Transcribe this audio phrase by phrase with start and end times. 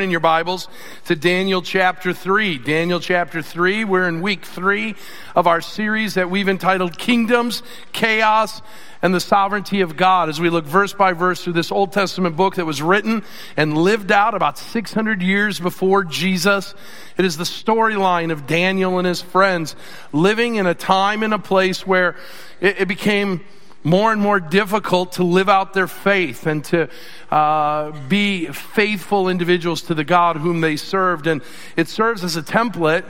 [0.00, 0.68] in your Bibles
[1.06, 2.58] to Daniel chapter 3.
[2.58, 4.94] Daniel chapter 3, we're in week 3
[5.34, 8.62] of our series that we've entitled Kingdoms, Chaos,
[9.02, 12.36] and the Sovereignty of God as we look verse by verse through this Old Testament
[12.36, 13.24] book that was written
[13.56, 16.74] and lived out about 600 years before Jesus.
[17.16, 19.76] It is the storyline of Daniel and his friends
[20.12, 22.16] living in a time and a place where
[22.60, 23.40] it, it became
[23.86, 26.88] more and more difficult to live out their faith and to
[27.30, 31.28] uh, be faithful individuals to the God whom they served.
[31.28, 31.40] And
[31.76, 33.04] it serves as a template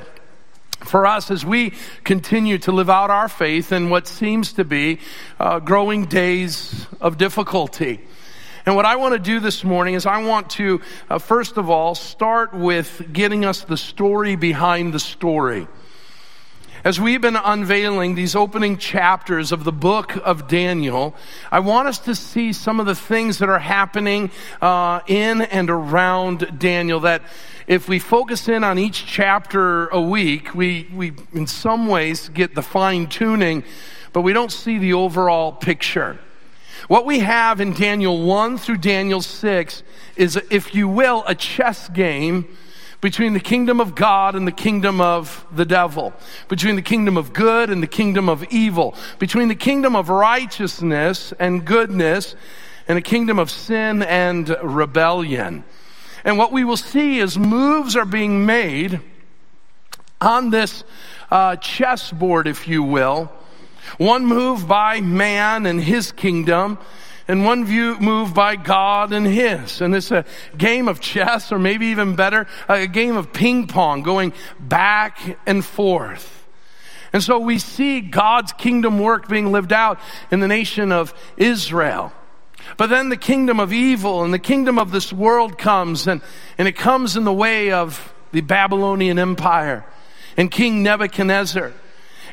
[0.81, 1.73] for us as we
[2.05, 4.99] continue to live out our faith in what seems to be
[5.41, 8.03] uh, growing days of difficulty.
[8.67, 11.71] And what I want to do this morning is I want to, uh, first of
[11.71, 15.69] all, start with getting us the story behind the story.
[16.87, 21.17] As we've been unveiling these opening chapters of the book of Daniel,
[21.51, 24.31] I want us to see some of the things that are happening
[24.63, 27.01] uh, in and around Daniel.
[27.01, 27.23] That
[27.67, 32.55] if we focus in on each chapter a week, we, we in some ways get
[32.55, 33.65] the fine tuning,
[34.13, 36.21] but we don't see the overall picture.
[36.87, 39.83] What we have in Daniel 1 through Daniel 6
[40.15, 42.57] is, if you will, a chess game
[43.07, 46.13] between the kingdom of God and the kingdom of the devil,
[46.49, 51.33] between the kingdom of good and the kingdom of evil, between the kingdom of righteousness
[51.39, 52.35] and goodness
[52.89, 55.63] and the kingdom of sin and rebellion.
[56.25, 58.99] And what we will see is moves are being made
[60.21, 60.83] on this
[61.31, 63.31] uh, chessboard, if you will.
[63.99, 66.77] One move by man and his kingdom,
[67.29, 69.81] and one view moved by God and His.
[69.81, 70.25] And it's a
[70.57, 75.65] game of chess, or maybe even better, a game of ping pong going back and
[75.65, 76.45] forth.
[77.13, 79.99] And so we see God's kingdom work being lived out
[80.31, 82.13] in the nation of Israel.
[82.77, 86.21] But then the kingdom of evil and the kingdom of this world comes, and,
[86.59, 89.85] and it comes in the way of the Babylonian Empire
[90.37, 91.73] and King Nebuchadnezzar.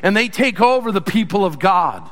[0.02, 2.10] And they take over the people of God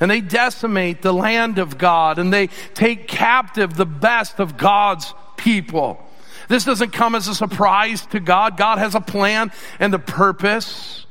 [0.00, 5.12] and they decimate the land of God and they take captive the best of God's
[5.36, 6.00] people.
[6.48, 8.56] This doesn't come as a surprise to God.
[8.56, 11.06] God has a plan and a purpose.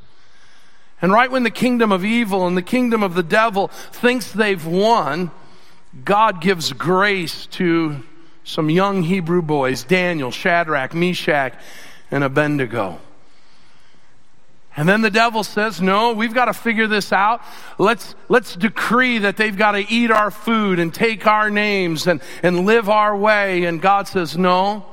[1.02, 4.64] And right when the kingdom of evil and the kingdom of the devil thinks they've
[4.64, 5.30] won,
[6.04, 8.02] God gives grace to
[8.44, 11.54] some young Hebrew boys, Daniel, Shadrach, Meshach,
[12.10, 13.00] and Abednego.
[14.76, 17.42] And then the devil says, no, we've got to figure this out.
[17.78, 22.20] Let's, let's decree that they've got to eat our food and take our names and,
[22.42, 23.64] and live our way.
[23.64, 24.84] And God says, no,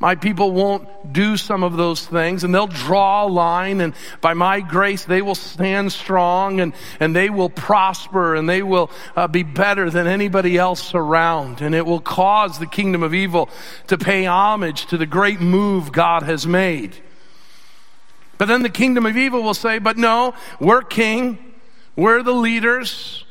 [0.00, 4.34] my people won't do some of those things and they'll draw a line and by
[4.34, 9.26] my grace they will stand strong and, and they will prosper and they will uh,
[9.26, 11.60] be better than anybody else around.
[11.62, 13.48] And it will cause the kingdom of evil
[13.88, 16.96] to pay homage to the great move God has made.
[18.38, 21.54] But then the kingdom of evil will say, but no, we're king,
[21.96, 23.24] we're the leaders,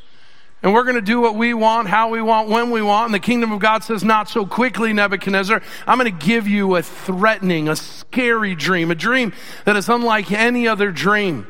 [0.62, 3.06] and we're going to do what we want, how we want, when we want.
[3.06, 5.62] And the kingdom of God says, not so quickly, Nebuchadnezzar.
[5.86, 9.32] I'm going to give you a threatening, a scary dream, a dream
[9.64, 11.46] that is unlike any other dream.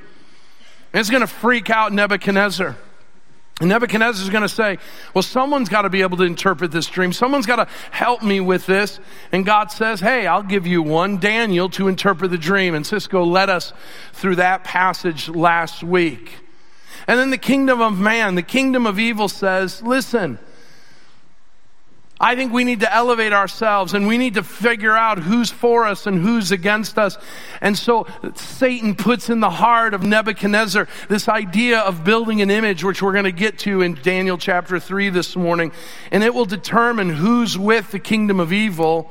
[0.92, 2.76] And it's going to freak out Nebuchadnezzar.
[3.60, 4.78] And Nebuchadnezzar is going to say,
[5.14, 7.12] Well, someone's got to be able to interpret this dream.
[7.12, 9.00] Someone's got to help me with this.
[9.32, 12.74] And God says, Hey, I'll give you one, Daniel, to interpret the dream.
[12.74, 13.72] And Cisco led us
[14.12, 16.36] through that passage last week.
[17.08, 20.38] And then the kingdom of man, the kingdom of evil says, Listen,
[22.20, 25.86] I think we need to elevate ourselves and we need to figure out who's for
[25.86, 27.16] us and who's against us.
[27.60, 32.82] And so Satan puts in the heart of Nebuchadnezzar this idea of building an image,
[32.82, 35.70] which we're going to get to in Daniel chapter 3 this morning.
[36.10, 39.10] And it will determine who's with the kingdom of evil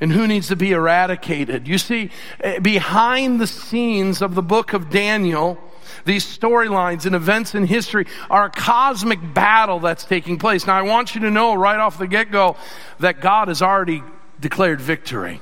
[0.00, 1.68] and who needs to be eradicated.
[1.68, 5.58] You see, eh, behind the scenes of the book of Daniel,
[6.04, 10.66] these storylines and events in history are a cosmic battle that's taking place.
[10.66, 12.56] Now, I want you to know right off the get go
[13.00, 14.02] that God has already
[14.40, 15.40] declared victory.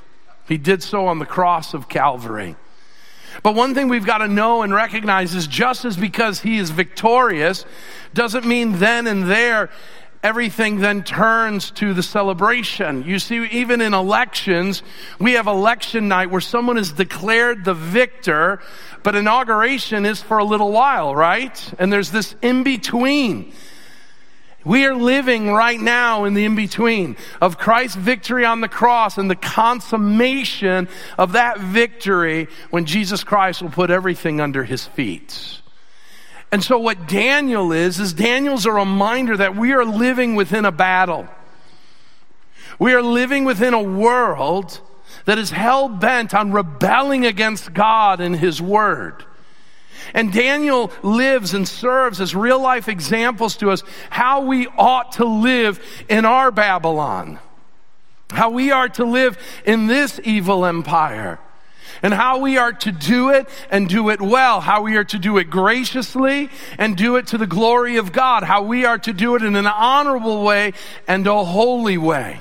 [0.48, 2.56] He did so on the cross of Calvary.
[3.42, 6.70] But one thing we've got to know and recognize is just as because he is
[6.70, 7.64] victorious
[8.14, 9.70] doesn't mean then and there
[10.22, 13.04] everything then turns to the celebration.
[13.04, 14.82] You see, even in elections,
[15.18, 18.60] we have election night where someone is declared the victor,
[19.02, 21.74] but inauguration is for a little while, right?
[21.78, 23.52] And there's this in between.
[24.64, 29.16] We are living right now in the in between of Christ's victory on the cross
[29.16, 35.60] and the consummation of that victory when Jesus Christ will put everything under his feet.
[36.52, 40.72] And so what Daniel is, is Daniel's a reminder that we are living within a
[40.72, 41.28] battle.
[42.78, 44.80] We are living within a world
[45.24, 49.24] that is hell bent on rebelling against God and His Word.
[50.14, 55.24] And Daniel lives and serves as real life examples to us how we ought to
[55.24, 57.40] live in our Babylon,
[58.30, 61.40] how we are to live in this evil empire,
[62.02, 65.18] and how we are to do it and do it well, how we are to
[65.18, 69.12] do it graciously and do it to the glory of God, how we are to
[69.12, 70.72] do it in an honorable way
[71.06, 72.40] and a holy way.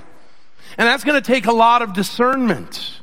[0.78, 3.02] And that's going to take a lot of discernment.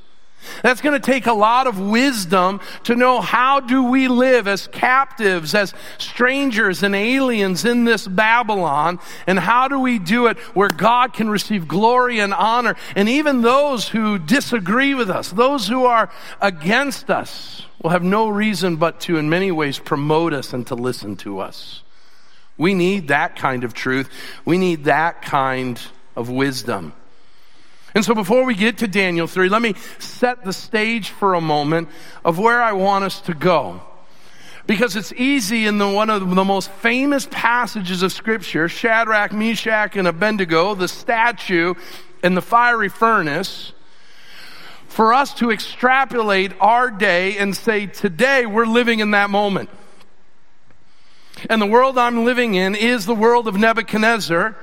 [0.62, 4.66] That's going to take a lot of wisdom to know how do we live as
[4.68, 10.68] captives, as strangers and aliens in this Babylon, and how do we do it where
[10.68, 15.84] God can receive glory and honor, and even those who disagree with us, those who
[15.84, 16.10] are
[16.40, 20.74] against us, will have no reason but to, in many ways, promote us and to
[20.74, 21.82] listen to us.
[22.56, 24.08] We need that kind of truth.
[24.44, 25.80] We need that kind
[26.14, 26.92] of wisdom.
[27.94, 31.40] And so before we get to Daniel 3, let me set the stage for a
[31.40, 31.88] moment
[32.24, 33.82] of where I want us to go.
[34.66, 39.96] Because it's easy in the, one of the most famous passages of scripture, Shadrach, Meshach,
[39.96, 41.74] and Abednego, the statue
[42.22, 43.72] in the fiery furnace,
[44.86, 49.68] for us to extrapolate our day and say, today we're living in that moment.
[51.50, 54.56] And the world I'm living in is the world of Nebuchadnezzar.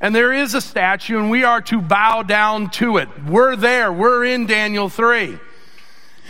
[0.00, 3.08] And there is a statue and we are to bow down to it.
[3.24, 3.92] We're there.
[3.92, 5.38] We're in Daniel 3.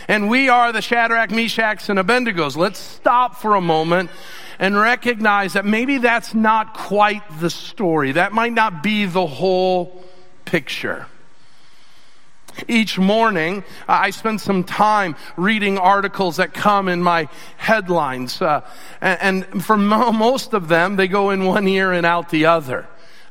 [0.07, 2.55] And we are the Shadrach, Meshachs, and Abednego's.
[2.55, 4.09] Let's stop for a moment
[4.57, 8.13] and recognize that maybe that's not quite the story.
[8.13, 10.03] That might not be the whole
[10.45, 11.07] picture.
[12.67, 17.27] Each morning, I spend some time reading articles that come in my
[17.57, 18.41] headlines.
[18.41, 18.61] Uh,
[18.99, 22.87] and, and for most of them, they go in one ear and out the other.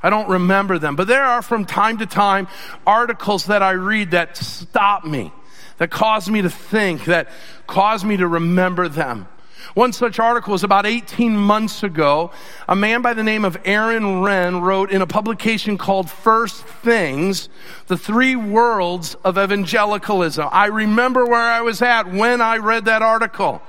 [0.06, 0.94] I don't remember them.
[0.94, 2.46] But there are from time to time
[2.86, 5.32] articles that I read that stop me,
[5.78, 7.28] that cause me to think, that
[7.66, 9.26] cause me to remember them.
[9.74, 12.30] One such article was about 18 months ago.
[12.68, 17.48] A man by the name of Aaron Renn wrote in a publication called First Things,
[17.88, 20.48] The Three Worlds of Evangelicalism.
[20.52, 23.60] I remember where I was at when I read that article.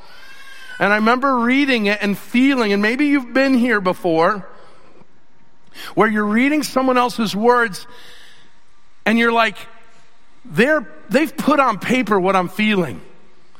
[0.77, 4.47] And I remember reading it and feeling, and maybe you've been here before,
[5.95, 7.87] where you're reading someone else's words
[9.05, 9.57] and you're like,
[10.45, 13.01] they're, they've put on paper what I'm feeling.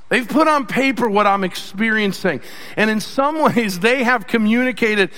[0.09, 2.41] They've put on paper what I'm experiencing.
[2.75, 5.11] And in some ways, they have communicated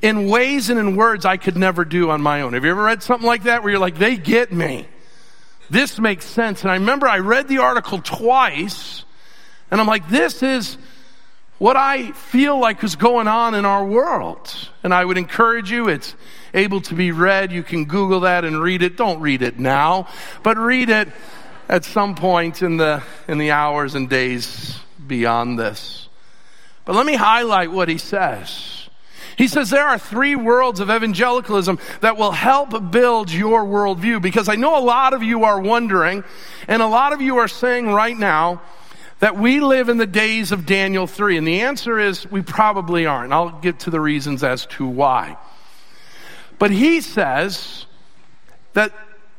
[0.00, 2.52] in ways and in words I could never do on my own.
[2.52, 4.86] Have you ever read something like that where you're like, they get me?
[5.70, 6.62] This makes sense.
[6.62, 9.04] And I remember I read the article twice
[9.70, 10.78] and I'm like, this is
[11.58, 14.70] what I feel like is going on in our world.
[14.82, 16.14] And I would encourage you, it's
[16.54, 17.52] able to be read.
[17.52, 18.96] You can Google that and read it.
[18.96, 20.08] Don't read it now,
[20.42, 21.08] but read it
[21.68, 26.08] at some point in the, in the hours and days beyond this.
[26.84, 28.88] But let me highlight what he says.
[29.36, 34.48] He says there are three worlds of evangelicalism that will help build your worldview because
[34.48, 36.24] I know a lot of you are wondering
[36.66, 38.62] and a lot of you are saying right now,
[39.20, 41.36] that we live in the days of Daniel 3?
[41.36, 43.32] And the answer is we probably aren't.
[43.32, 45.36] I'll get to the reasons as to why.
[46.58, 47.86] But he says
[48.74, 48.92] that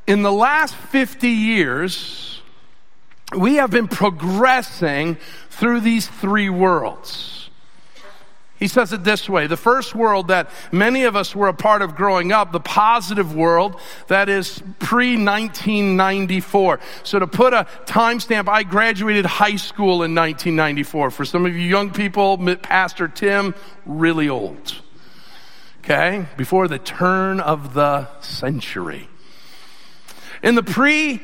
[0.07, 2.41] in the last 50 years,
[3.37, 5.17] we have been progressing
[5.49, 7.38] through these three worlds.
[8.59, 9.47] He says it this way.
[9.47, 13.33] The first world that many of us were a part of growing up, the positive
[13.33, 16.79] world, that is pre 1994.
[17.03, 21.11] So to put a timestamp, I graduated high school in 1994.
[21.11, 24.75] For some of you young people, Pastor Tim, really old
[25.89, 29.07] okay, before the turn of the century.
[30.43, 31.21] In the pre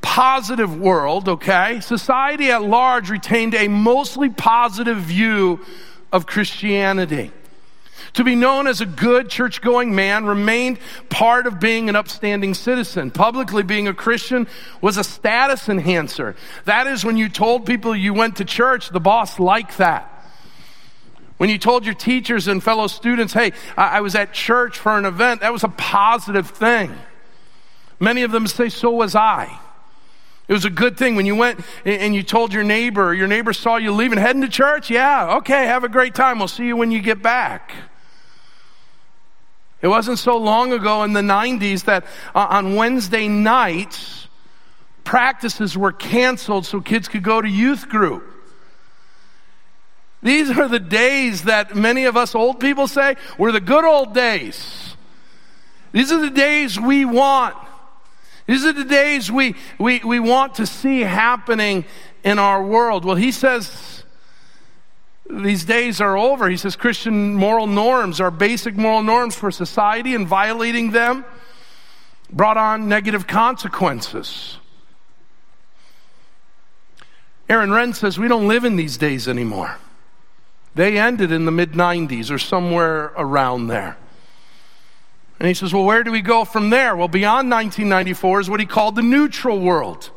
[0.00, 5.64] positive world, okay, society at large retained a mostly positive view
[6.14, 7.32] of Christianity.
[8.14, 10.78] To be known as a good church going man remained
[11.08, 13.10] part of being an upstanding citizen.
[13.10, 14.46] Publicly being a Christian
[14.80, 16.36] was a status enhancer.
[16.66, 20.08] That is when you told people you went to church, the boss liked that.
[21.38, 25.04] When you told your teachers and fellow students, hey, I, was at church for an
[25.06, 26.96] event, that was a positive thing.
[27.98, 29.58] Many of them say, so was I.
[30.46, 33.54] It was a good thing when you went and you told your neighbor, your neighbor
[33.54, 34.90] saw you leaving, heading to church.
[34.90, 36.38] Yeah, okay, have a great time.
[36.38, 37.72] We'll see you when you get back.
[39.80, 44.28] It wasn't so long ago in the 90s that uh, on Wednesday nights,
[45.02, 48.24] practices were canceled so kids could go to youth group.
[50.22, 54.14] These are the days that many of us old people say were the good old
[54.14, 54.96] days.
[55.92, 57.56] These are the days we want.
[58.46, 61.84] These are the days we, we, we want to see happening
[62.22, 63.04] in our world.
[63.04, 64.04] Well, he says
[65.28, 66.48] these days are over.
[66.48, 71.24] He says Christian moral norms are basic moral norms for society, and violating them
[72.30, 74.58] brought on negative consequences.
[77.48, 79.78] Aaron Renn says we don't live in these days anymore.
[80.74, 83.96] They ended in the mid 90s or somewhere around there.
[85.38, 86.96] And he says, Well, where do we go from there?
[86.96, 90.10] Well, beyond 1994 is what he called the neutral world.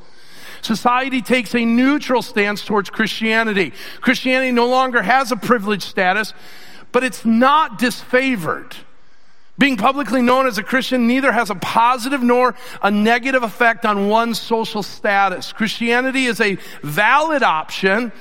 [0.61, 3.73] Society takes a neutral stance towards Christianity.
[4.01, 6.33] Christianity no longer has a privileged status,
[6.91, 8.73] but it's not disfavored.
[9.59, 14.07] Being publicly known as a Christian neither has a positive nor a negative effect on
[14.07, 15.51] one's social status.
[15.51, 18.11] Christianity is a valid option,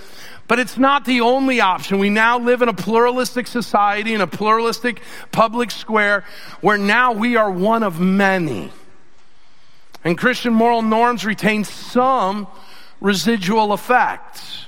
[0.49, 1.99] but it's not the only option.
[1.99, 6.25] We now live in a pluralistic society, in a pluralistic public square,
[6.61, 8.71] where now we are one of many.
[10.05, 12.47] And Christian moral norms retain some
[13.01, 14.67] residual effects.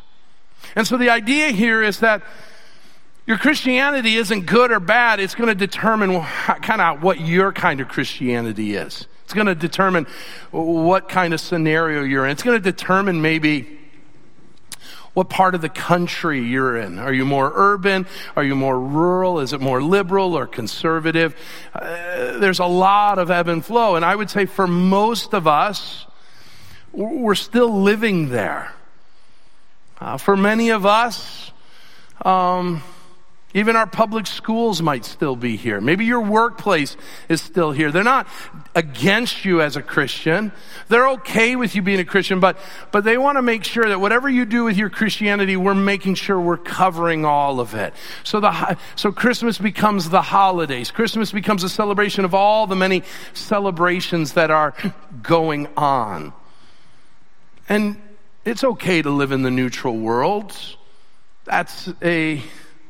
[0.74, 2.22] And so the idea here is that
[3.26, 5.20] your Christianity isn't good or bad.
[5.20, 9.06] It's going to determine kind of what your kind of Christianity is.
[9.24, 10.06] It's going to determine
[10.50, 12.32] what kind of scenario you're in.
[12.32, 13.77] It's going to determine maybe
[15.18, 16.96] what part of the country you're in.
[17.00, 18.06] Are you more urban?
[18.36, 19.40] Are you more rural?
[19.40, 21.34] Is it more liberal or conservative?
[21.74, 23.96] Uh, there's a lot of ebb and flow.
[23.96, 26.06] And I would say for most of us,
[26.92, 28.72] we're still living there.
[30.00, 31.50] Uh, for many of us,
[32.24, 32.80] um,
[33.54, 35.80] even our public schools might still be here.
[35.80, 36.98] Maybe your workplace
[37.30, 37.90] is still here.
[37.90, 38.28] They're not
[38.74, 40.52] against you as a Christian.
[40.88, 42.58] They're okay with you being a Christian, but,
[42.92, 46.16] but they want to make sure that whatever you do with your Christianity, we're making
[46.16, 47.94] sure we're covering all of it.
[48.22, 50.90] So the, so Christmas becomes the holidays.
[50.90, 53.02] Christmas becomes a celebration of all the many
[53.32, 54.74] celebrations that are
[55.22, 56.34] going on.
[57.66, 57.96] And
[58.44, 60.54] it's okay to live in the neutral world.
[61.44, 62.42] That's a,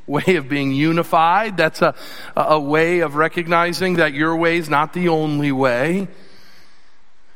[0.08, 1.56] way of being unified.
[1.56, 1.94] That's a,
[2.36, 6.08] a way of recognizing that your way is not the only way.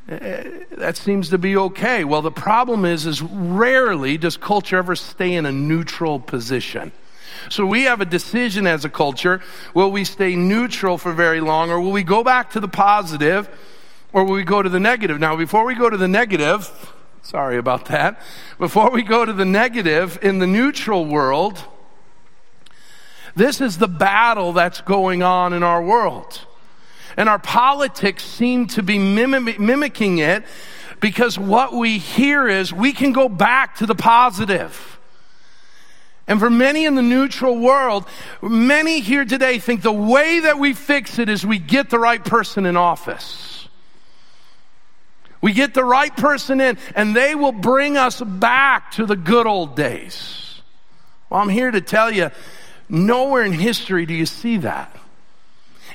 [0.09, 2.05] Eh, that seems to be okay.
[2.05, 6.93] Well, the problem is, is rarely does culture ever stay in a neutral position.
[7.51, 9.41] So we have a decision as a culture.
[9.75, 13.49] Will we stay neutral for very long or will we go back to the positive
[14.13, 15.19] or will we go to the negative?
[15.19, 16.71] Now, before we go to the negative,
[17.23, 18.21] sorry about that.
[18.59, 21.65] Before we go to the negative in the neutral world,
[23.35, 26.47] this is the battle that's going on in our world.
[27.17, 30.45] And our politics seem to be mimicking it
[31.01, 34.99] because what we hear is we can go back to the positive.
[36.27, 38.07] And for many in the neutral world,
[38.41, 42.25] many here today think the way that we fix it is we get the right
[42.25, 43.69] person in office.
[45.41, 49.47] We get the right person in, and they will bring us back to the good
[49.47, 50.61] old days.
[51.29, 52.31] Well, I'm here to tell you
[52.93, 54.95] Nowhere in history do you see that.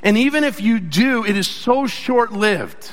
[0.01, 2.89] And even if you do, it is so short lived.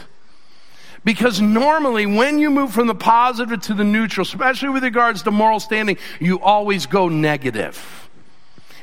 [1.05, 5.31] Because normally, when you move from the positive to the neutral, especially with regards to
[5.31, 8.11] moral standing, you always go negative.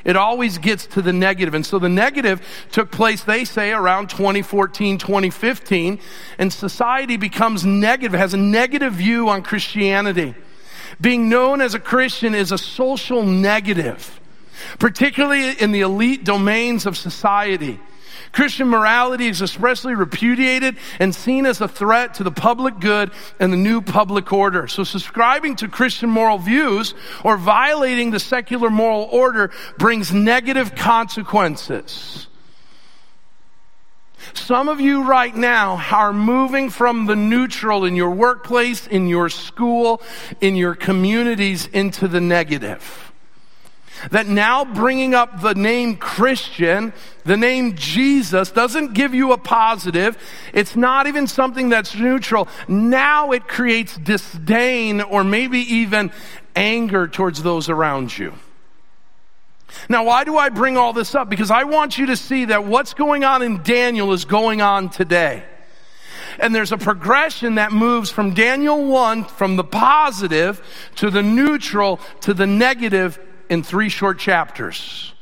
[0.04, 1.54] It always gets to the negative.
[1.54, 6.00] And so the negative took place, they say, around 2014, 2015,
[6.38, 10.34] and society becomes negative, has a negative view on Christianity.
[11.00, 14.18] Being known as a Christian is a social negative
[14.78, 17.78] particularly in the elite domains of society.
[18.32, 23.52] Christian morality is expressly repudiated and seen as a threat to the public good and
[23.52, 24.66] the new public order.
[24.66, 32.26] So subscribing to Christian moral views or violating the secular moral order brings negative consequences.
[34.34, 39.28] Some of you right now are moving from the neutral in your workplace, in your
[39.28, 40.00] school,
[40.40, 43.11] in your communities into the negative
[44.10, 46.92] that now bringing up the name Christian,
[47.24, 50.18] the name Jesus, doesn't give you a positive.
[50.52, 52.48] It's not even something that's neutral.
[52.68, 56.12] Now it creates disdain or maybe even
[56.56, 58.34] anger towards those around you.
[59.88, 61.30] Now, why do I bring all this up?
[61.30, 64.90] Because I want you to see that what's going on in Daniel is going on
[64.90, 65.44] today.
[66.38, 70.62] And there's a progression that moves from Daniel 1, from the positive
[70.96, 73.18] to the neutral to the negative
[73.48, 75.12] in three short chapters.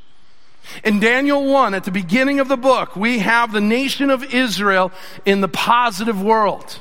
[0.85, 4.93] In Daniel 1, at the beginning of the book, we have the nation of Israel
[5.25, 6.81] in the positive world.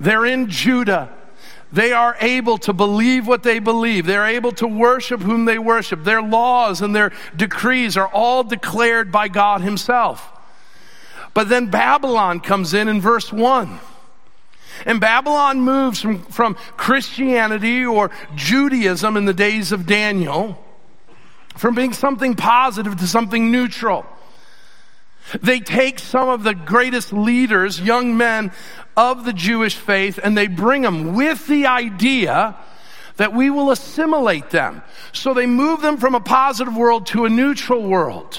[0.00, 1.10] They're in Judah.
[1.70, 4.06] They are able to believe what they believe.
[4.06, 6.04] They're able to worship whom they worship.
[6.04, 10.30] Their laws and their decrees are all declared by God Himself.
[11.34, 13.80] But then Babylon comes in in verse 1.
[14.86, 20.58] And Babylon moves from, from Christianity or Judaism in the days of Daniel,
[21.56, 24.06] from being something positive to something neutral.
[25.40, 28.52] They take some of the greatest leaders, young men
[28.96, 32.56] of the Jewish faith, and they bring them with the idea
[33.16, 34.82] that we will assimilate them.
[35.12, 38.38] So they move them from a positive world to a neutral world.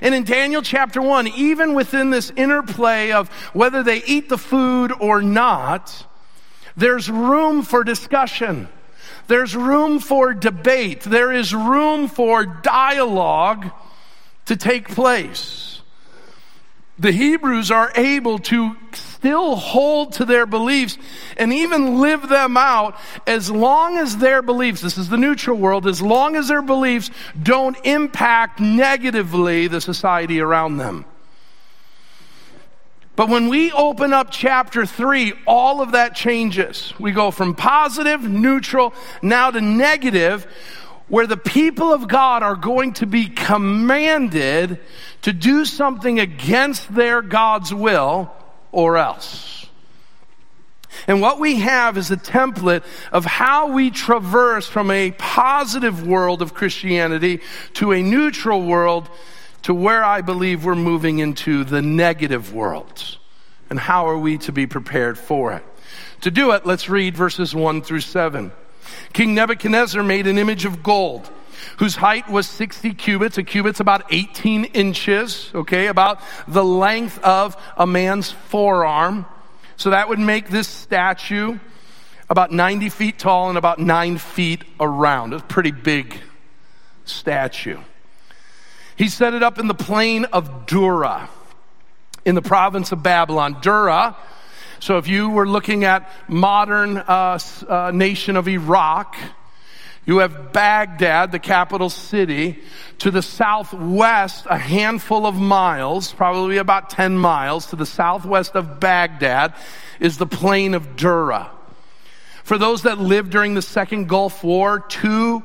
[0.00, 4.92] And in Daniel chapter 1, even within this interplay of whether they eat the food
[4.98, 6.06] or not,
[6.76, 8.68] there's room for discussion.
[9.26, 11.02] There's room for debate.
[11.02, 13.70] There is room for dialogue
[14.46, 15.80] to take place.
[16.98, 18.76] The Hebrews are able to
[19.22, 20.98] still hold to their beliefs
[21.36, 25.86] and even live them out as long as their beliefs, this is the neutral world,
[25.86, 27.08] as long as their beliefs
[27.40, 31.04] don't impact negatively the society around them.
[33.14, 36.92] But when we open up chapter three, all of that changes.
[36.98, 40.48] We go from positive, neutral, now to negative,
[41.06, 44.80] where the people of God are going to be commanded
[45.20, 48.32] to do something against their God's will
[48.72, 49.66] or else.
[51.06, 56.42] And what we have is a template of how we traverse from a positive world
[56.42, 57.40] of Christianity
[57.74, 59.08] to a neutral world
[59.62, 63.18] to where I believe we're moving into the negative world.
[63.70, 65.64] And how are we to be prepared for it?
[66.22, 68.52] To do it, let's read verses 1 through 7.
[69.12, 71.28] King Nebuchadnezzar made an image of gold
[71.78, 73.38] whose height was 60 cubits.
[73.38, 79.26] A cubit's about 18 inches, okay, about the length of a man's forearm.
[79.76, 81.58] So that would make this statue
[82.28, 85.34] about 90 feet tall and about 9 feet around.
[85.34, 86.16] It's a pretty big
[87.04, 87.78] statue.
[88.96, 91.28] He set it up in the plain of Dura
[92.24, 93.56] in the province of Babylon.
[93.60, 94.16] Dura,
[94.78, 97.38] so if you were looking at modern uh,
[97.68, 99.16] uh, nation of Iraq,
[100.04, 102.58] you have Baghdad, the capital city.
[102.98, 108.80] To the southwest, a handful of miles, probably about 10 miles, to the southwest of
[108.80, 109.54] Baghdad
[110.00, 111.50] is the plain of Dura.
[112.42, 115.44] For those that lived during the Second Gulf War, two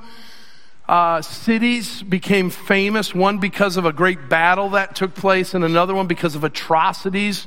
[0.90, 5.94] uh, cities became famous, one because of a great battle that took place, and another
[5.94, 7.46] one because of atrocities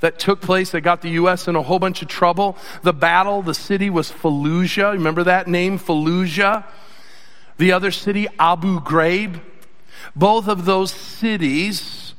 [0.00, 1.48] that took place that got the U.S.
[1.48, 2.56] in a whole bunch of trouble.
[2.82, 4.92] The battle, the city was Fallujah.
[4.92, 6.64] Remember that name, Fallujah?
[7.58, 9.40] The other city, Abu Ghraib.
[10.14, 12.14] Both of those cities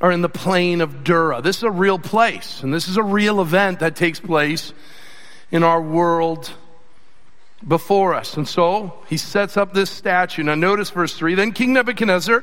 [0.00, 1.40] are in the plain of Dura.
[1.40, 4.72] This is a real place, and this is a real event that takes place
[5.52, 6.50] in our world
[7.66, 8.36] before us.
[8.36, 10.42] And so he sets up this statue.
[10.42, 12.42] Now, notice verse 3 Then King Nebuchadnezzar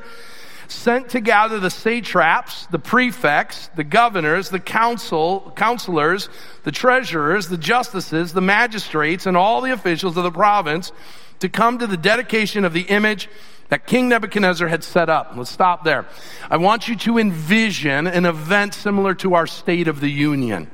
[0.71, 6.29] sent to gather the satraps, the prefects, the governors, the council, counselors,
[6.63, 10.91] the treasurers, the justices, the magistrates, and all the officials of the province
[11.39, 13.29] to come to the dedication of the image
[13.69, 15.33] that King Nebuchadnezzar had set up.
[15.35, 16.05] Let's stop there.
[16.49, 20.69] I want you to envision an event similar to our State of the Union,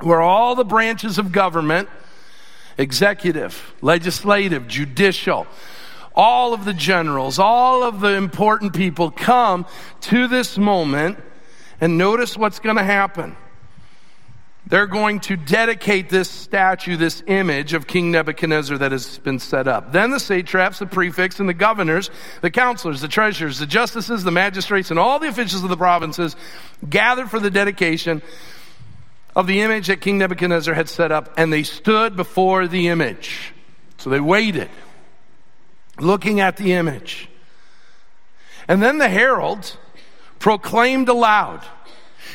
[0.00, 1.88] where all the branches of government,
[2.78, 5.46] executive, legislative, judicial,
[6.16, 9.66] all of the generals, all of the important people come
[10.00, 11.18] to this moment
[11.80, 13.36] and notice what's going to happen.
[14.68, 19.68] They're going to dedicate this statue, this image of King Nebuchadnezzar that has been set
[19.68, 19.92] up.
[19.92, 24.32] Then the satraps, the prefects, and the governors, the counselors, the treasurers, the justices, the
[24.32, 26.34] magistrates, and all the officials of the provinces
[26.88, 28.22] gathered for the dedication
[29.36, 33.52] of the image that King Nebuchadnezzar had set up, and they stood before the image.
[33.98, 34.70] So they waited
[36.00, 37.28] looking at the image.
[38.68, 39.76] And then the herald
[40.38, 41.64] proclaimed aloud,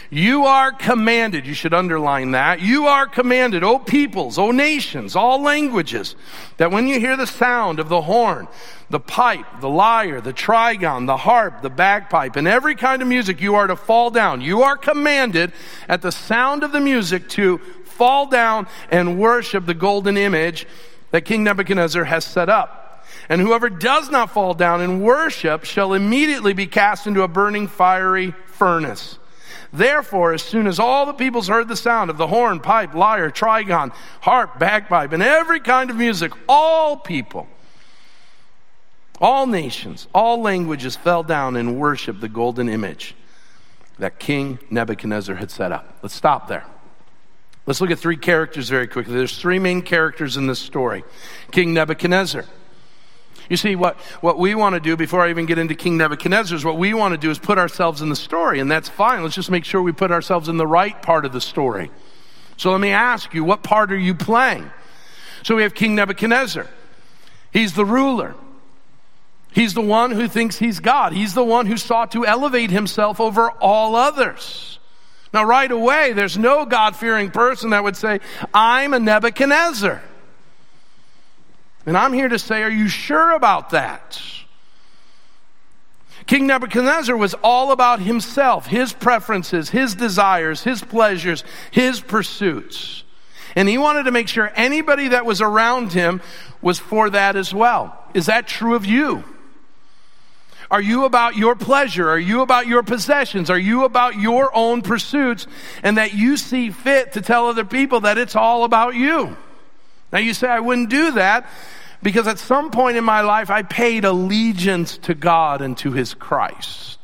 [0.09, 5.41] You are commanded, you should underline that, you are commanded, O peoples, O nations, all
[5.41, 6.15] languages,
[6.57, 8.47] that when you hear the sound of the horn,
[8.89, 13.41] the pipe, the lyre, the trigon, the harp, the bagpipe, and every kind of music,
[13.41, 14.41] you are to fall down.
[14.41, 15.51] You are commanded
[15.87, 20.65] at the sound of the music to fall down and worship the golden image
[21.11, 22.80] that King Nebuchadnezzar has set up.
[23.29, 27.67] And whoever does not fall down and worship shall immediately be cast into a burning
[27.67, 29.17] fiery furnace.
[29.73, 33.31] Therefore, as soon as all the peoples heard the sound of the horn, pipe, lyre,
[33.31, 37.47] trigon, harp, bagpipe, and every kind of music, all people,
[39.21, 43.15] all nations, all languages fell down and worshiped the golden image
[43.97, 45.99] that King Nebuchadnezzar had set up.
[46.01, 46.65] Let's stop there.
[47.65, 49.13] Let's look at three characters very quickly.
[49.13, 51.03] There's three main characters in this story
[51.51, 52.45] King Nebuchadnezzar.
[53.51, 56.55] You see, what, what we want to do before I even get into King Nebuchadnezzar
[56.55, 59.23] is what we want to do is put ourselves in the story, and that's fine.
[59.23, 61.91] Let's just make sure we put ourselves in the right part of the story.
[62.55, 64.71] So let me ask you, what part are you playing?
[65.43, 66.65] So we have King Nebuchadnezzar.
[67.51, 68.35] He's the ruler.
[69.51, 71.11] He's the one who thinks he's God.
[71.11, 74.79] He's the one who sought to elevate himself over all others.
[75.33, 78.21] Now, right away, there's no God fearing person that would say,
[78.53, 80.01] I'm a Nebuchadnezzar.
[81.85, 84.21] And I'm here to say, are you sure about that?
[86.27, 93.03] King Nebuchadnezzar was all about himself, his preferences, his desires, his pleasures, his pursuits.
[93.55, 96.21] And he wanted to make sure anybody that was around him
[96.61, 97.97] was for that as well.
[98.13, 99.23] Is that true of you?
[100.69, 102.09] Are you about your pleasure?
[102.09, 103.49] Are you about your possessions?
[103.49, 105.47] Are you about your own pursuits
[105.83, 109.35] and that you see fit to tell other people that it's all about you?
[110.11, 111.49] Now you say, I wouldn't do that
[112.03, 116.13] because at some point in my life, I paid allegiance to God and to His
[116.13, 116.99] Christ.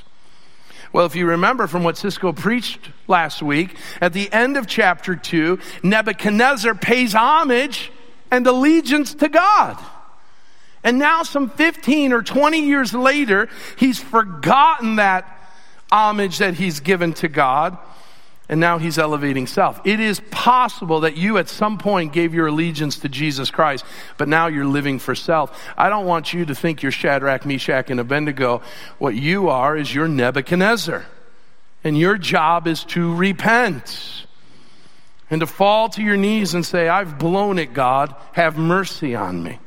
[0.91, 5.15] Well, if you remember from what Cisco preached last week, at the end of chapter
[5.15, 7.91] 2, Nebuchadnezzar pays homage
[8.31, 9.77] and allegiance to God.
[10.83, 15.25] And now, some 15 or 20 years later, he's forgotten that
[15.91, 17.77] homage that he's given to God
[18.49, 19.81] and now he's elevating self.
[19.85, 23.85] It is possible that you at some point gave your allegiance to Jesus Christ,
[24.17, 25.67] but now you're living for self.
[25.77, 28.61] I don't want you to think you're Shadrach, Meshach, and Abednego.
[28.99, 31.05] What you are is you're Nebuchadnezzar.
[31.83, 34.25] And your job is to repent
[35.29, 38.15] and to fall to your knees and say, I've blown it, God.
[38.33, 39.59] Have mercy on me.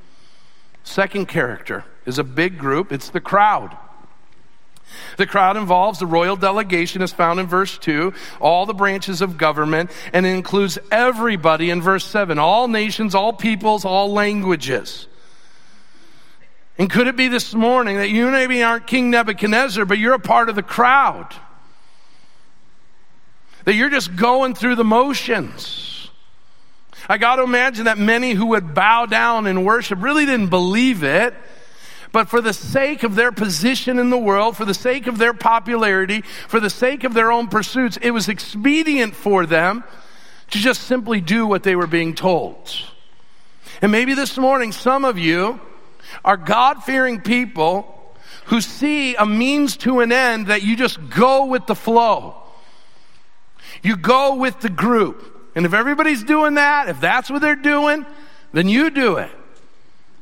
[0.84, 3.76] Second character is a big group, it's the crowd.
[5.16, 9.37] The crowd involves the royal delegation, as found in verse 2, all the branches of
[9.38, 15.07] government, and it includes everybody in verse 7 all nations, all peoples, all languages.
[16.79, 20.18] And could it be this morning that you maybe aren't King Nebuchadnezzar, but you're a
[20.18, 21.35] part of the crowd?
[23.64, 26.11] That you're just going through the motions.
[27.09, 31.03] I got to imagine that many who would bow down and worship really didn't believe
[31.03, 31.35] it
[32.12, 35.33] but for the sake of their position in the world, for the sake of their
[35.33, 39.85] popularity, for the sake of their own pursuits, it was expedient for them
[40.51, 42.75] to just simply do what they were being told.
[43.81, 45.61] And maybe this morning, some of you
[46.25, 47.96] are God fearing people
[48.46, 52.35] who see a means to an end that you just go with the flow.
[53.83, 55.53] You go with the group.
[55.55, 58.05] And if everybody's doing that, if that's what they're doing,
[58.53, 59.31] then you do it.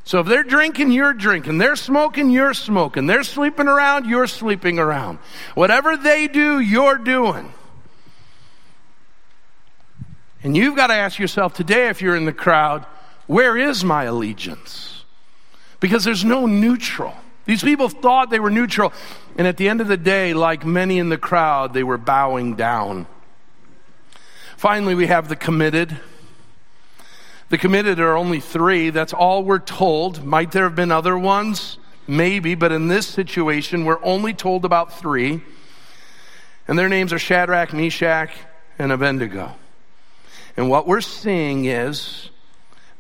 [0.09, 1.59] So if they're drinking, you're drinking.
[1.59, 3.07] They're smoking, you're smoking.
[3.07, 5.19] They're sleeping around, you're sleeping around.
[5.55, 7.53] Whatever they do, you're doing.
[10.43, 12.87] And you've got to ask yourself today, if you're in the crowd,
[13.27, 15.05] where is my allegiance?
[15.79, 17.15] Because there's no neutral.
[17.45, 18.95] These people thought they were neutral.
[19.37, 22.57] And at the end of the day, like many in the crowd, they were bowing
[22.57, 23.07] down.
[24.57, 25.99] Finally, we have the committed.
[27.51, 28.91] The committed are only three.
[28.91, 30.25] That's all we're told.
[30.25, 31.79] Might there have been other ones?
[32.07, 35.43] Maybe, but in this situation, we're only told about three.
[36.67, 38.31] And their names are Shadrach, Meshach,
[38.79, 39.55] and Abednego.
[40.57, 42.31] And what we're seeing is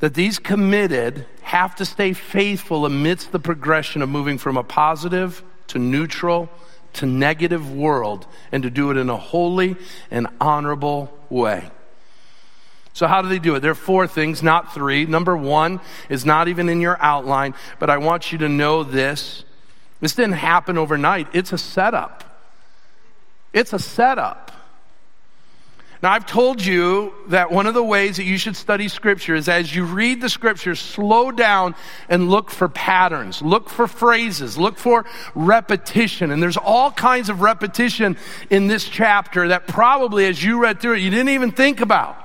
[0.00, 5.42] that these committed have to stay faithful amidst the progression of moving from a positive
[5.68, 6.48] to neutral
[6.94, 9.76] to negative world and to do it in a holy
[10.10, 11.70] and honorable way.
[12.98, 13.60] So, how do they do it?
[13.60, 15.06] There are four things, not three.
[15.06, 19.44] Number one is not even in your outline, but I want you to know this.
[20.00, 22.24] This didn't happen overnight, it's a setup.
[23.52, 24.50] It's a setup.
[26.02, 29.48] Now, I've told you that one of the ways that you should study Scripture is
[29.48, 31.76] as you read the Scriptures, slow down
[32.08, 35.04] and look for patterns, look for phrases, look for
[35.36, 36.32] repetition.
[36.32, 38.16] And there's all kinds of repetition
[38.50, 42.24] in this chapter that probably, as you read through it, you didn't even think about.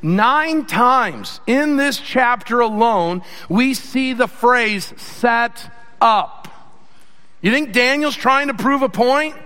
[0.00, 6.48] Nine times in this chapter alone, we see the phrase set up.
[7.40, 9.36] You think Daniel's trying to prove a point?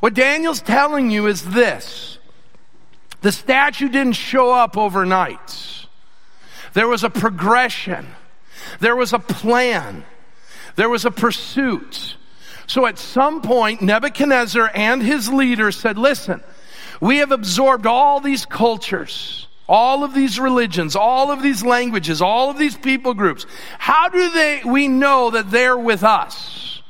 [0.00, 2.18] What Daniel's telling you is this.
[3.22, 5.86] The statue didn't show up overnight.
[6.74, 8.06] There was a progression.
[8.80, 10.04] There was a plan.
[10.76, 12.16] There was a pursuit.
[12.66, 16.42] So at some point, Nebuchadnezzar and his leaders said, listen,
[17.00, 22.50] we have absorbed all these cultures, all of these religions, all of these languages, all
[22.50, 23.46] of these people groups.
[23.78, 26.82] How do they, we know that they're with us?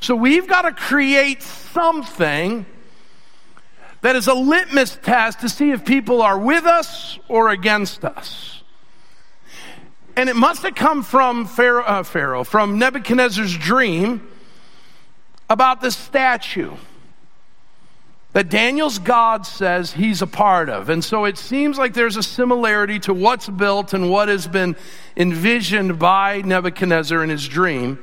[0.00, 2.66] So we've got to create something
[4.02, 8.62] that is a litmus test to see if people are with us or against us.
[10.16, 14.28] And it must have come from Pharaoh, uh, Pharaoh from Nebuchadnezzar's dream
[15.48, 16.74] about the statue.
[18.34, 20.88] That Daniel's God says he's a part of.
[20.88, 24.76] And so it seems like there's a similarity to what's built and what has been
[25.16, 28.00] envisioned by Nebuchadnezzar in his dream.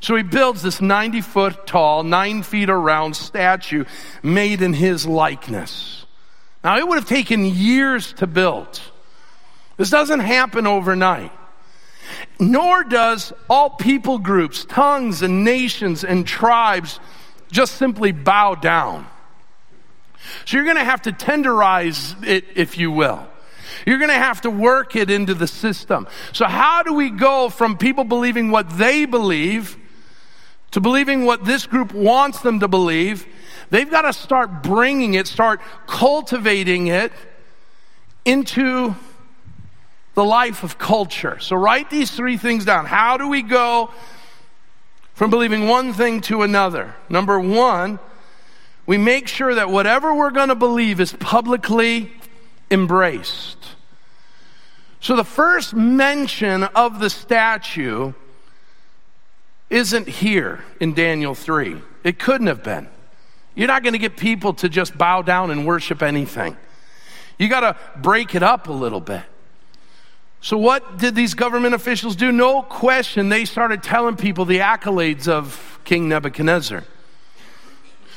[0.00, 3.84] So he builds this 90 foot tall, nine feet around statue
[4.20, 6.06] made in his likeness.
[6.64, 8.80] Now, it would have taken years to build.
[9.76, 11.30] This doesn't happen overnight.
[12.40, 16.98] Nor does all people groups, tongues, and nations and tribes
[17.52, 19.06] just simply bow down.
[20.44, 23.26] So you're going to have to tenderize it, if you will.
[23.86, 26.06] You're going to have to work it into the system.
[26.32, 29.76] So, how do we go from people believing what they believe
[30.72, 33.26] to believing what this group wants them to believe?
[33.70, 37.12] They've got to start bringing it, start cultivating it
[38.24, 38.94] into
[40.14, 41.38] the life of culture.
[41.40, 42.86] So, write these three things down.
[42.86, 43.90] How do we go
[45.14, 46.94] from believing one thing to another?
[47.08, 47.98] Number one,
[48.88, 52.10] we make sure that whatever we're going to believe is publicly
[52.70, 53.58] embraced.
[54.98, 58.14] So the first mention of the statue
[59.68, 61.76] isn't here in Daniel 3.
[62.02, 62.88] It couldn't have been.
[63.54, 66.56] You're not going to get people to just bow down and worship anything.
[67.38, 69.22] You got to break it up a little bit.
[70.40, 72.32] So, what did these government officials do?
[72.32, 76.84] No question, they started telling people the accolades of King Nebuchadnezzar.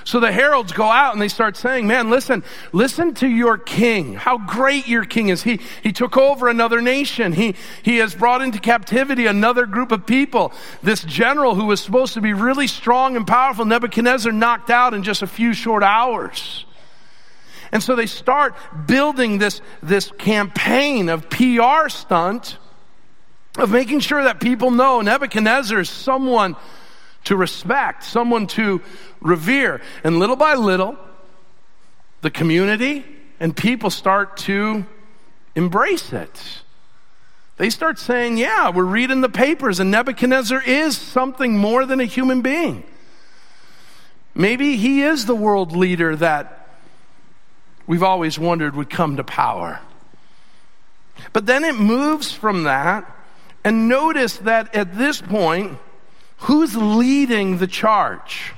[0.04, 4.14] So the heralds go out and they start saying, man, listen, listen to your king.
[4.14, 5.44] How great your king is.
[5.44, 7.34] He, he took over another nation.
[7.34, 10.54] He, he has brought into captivity another group of people.
[10.82, 15.04] This general who was supposed to be really strong and powerful, Nebuchadnezzar knocked out in
[15.04, 16.66] just a few short hours.
[17.72, 22.58] And so they start building this, this campaign of PR stunt
[23.58, 26.56] of making sure that people know Nebuchadnezzar is someone
[27.26, 28.82] to respect, someone to
[29.20, 29.82] revere.
[30.04, 30.98] And little by little,
[32.22, 33.06] the community
[33.40, 34.86] and people start to
[35.56, 36.62] embrace it.
[37.58, 42.06] They start saying, Yeah, we're reading the papers, and Nebuchadnezzar is something more than a
[42.06, 42.84] human being.
[44.34, 46.70] Maybe he is the world leader that
[47.86, 49.82] we've always wondered would come to power.
[51.34, 53.06] But then it moves from that,
[53.64, 55.78] and notice that at this point,
[56.42, 58.54] Who's leading the charge?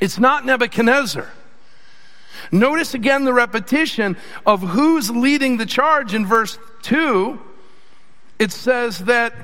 [0.00, 1.28] It's not Nebuchadnezzar.
[2.52, 7.40] Notice again the repetition of who's leading the charge in verse 2.
[8.38, 9.34] It says that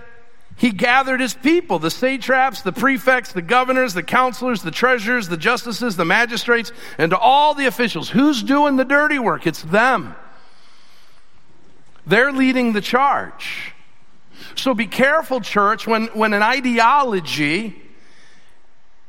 [0.56, 5.36] he gathered his people, the satraps, the prefects, the governors, the counselors, the treasurers, the
[5.36, 8.10] justices, the magistrates, and all the officials.
[8.10, 9.46] Who's doing the dirty work?
[9.46, 10.14] It's them.
[12.06, 13.74] They're leading the charge.
[14.54, 17.80] So be careful, church, when, when an ideology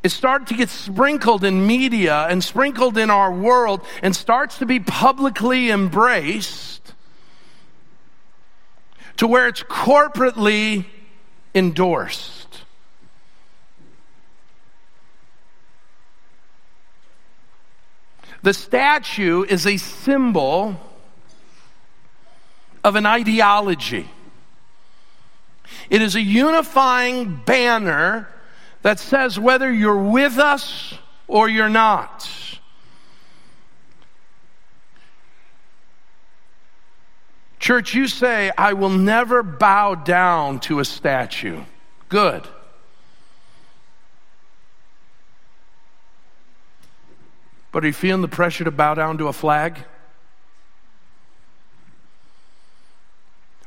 [0.04, 4.66] is starting to get sprinkled in media and sprinkled in our world and starts to
[4.66, 6.94] be publicly embraced
[9.18, 10.86] to where it's corporately
[11.54, 12.64] endorsed.
[18.44, 20.76] The statue is a symbol
[22.84, 24.10] of an ideology.
[25.90, 28.28] It is a unifying banner
[28.82, 30.94] that says whether you're with us
[31.28, 32.30] or you're not.
[37.60, 41.62] Church, you say, I will never bow down to a statue.
[42.10, 42.48] Good.
[47.72, 49.78] But are you feeling the pressure to bow down to a flag?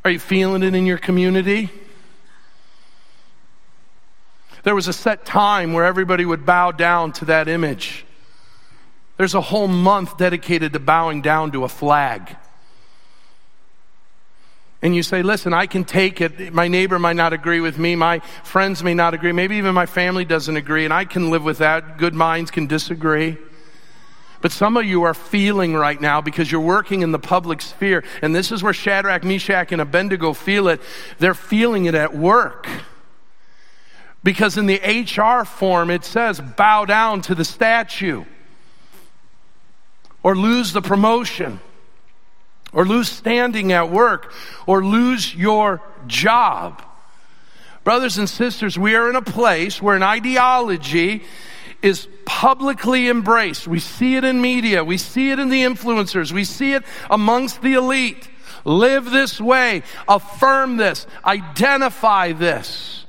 [0.04, 1.70] Are you feeling it in your community?
[4.64, 8.04] There was a set time where everybody would bow down to that image.
[9.16, 12.36] There's a whole month dedicated to bowing down to a flag.
[14.82, 16.52] And you say, listen, I can take it.
[16.52, 17.94] My neighbor might not agree with me.
[17.94, 19.32] My friends may not agree.
[19.32, 20.84] Maybe even my family doesn't agree.
[20.84, 21.96] And I can live with that.
[21.96, 23.38] Good minds can disagree.
[24.42, 28.04] But some of you are feeling right now because you're working in the public sphere.
[28.20, 30.82] And this is where Shadrach, Meshach, and Abednego feel it.
[31.18, 32.68] They're feeling it at work.
[34.24, 38.24] Because in the HR form, it says bow down to the statue,
[40.22, 41.60] or lose the promotion,
[42.72, 44.32] or lose standing at work,
[44.66, 46.82] or lose your job.
[47.84, 51.22] Brothers and sisters, we are in a place where an ideology
[51.82, 53.68] is publicly embraced.
[53.68, 57.60] We see it in media, we see it in the influencers, we see it amongst
[57.60, 58.26] the elite.
[58.64, 63.03] Live this way, affirm this, identify this.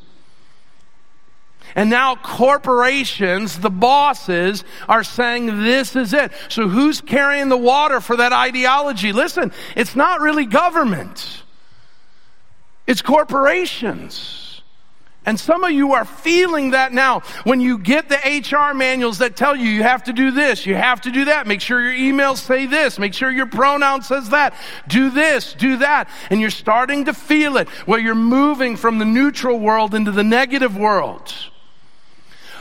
[1.75, 6.31] And now corporations, the bosses, are saying this is it.
[6.47, 9.11] So who's carrying the water for that ideology?
[9.11, 11.43] Listen, it's not really government.
[12.87, 14.61] It's corporations.
[15.25, 19.35] And some of you are feeling that now when you get the HR manuals that
[19.35, 21.47] tell you you have to do this, you have to do that.
[21.47, 24.53] Make sure your emails say this, make sure your pronoun says that.
[24.87, 26.09] Do this, do that.
[26.29, 30.23] And you're starting to feel it where you're moving from the neutral world into the
[30.23, 31.33] negative world.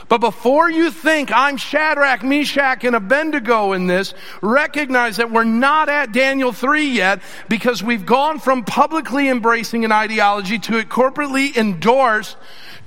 [0.08, 5.88] But before you think I'm Shadrach, Meshach, and Abednego in this, recognize that we're not
[5.88, 11.56] at Daniel 3 yet because we've gone from publicly embracing an ideology to it corporately
[11.56, 12.36] endorsed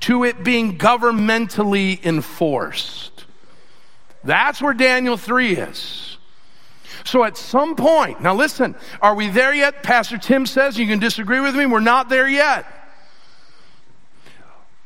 [0.01, 3.25] to it being governmentally enforced.
[4.23, 6.17] That's where Daniel 3 is.
[7.03, 9.81] So at some point, now listen, are we there yet?
[9.81, 12.65] Pastor Tim says, you can disagree with me, we're not there yet.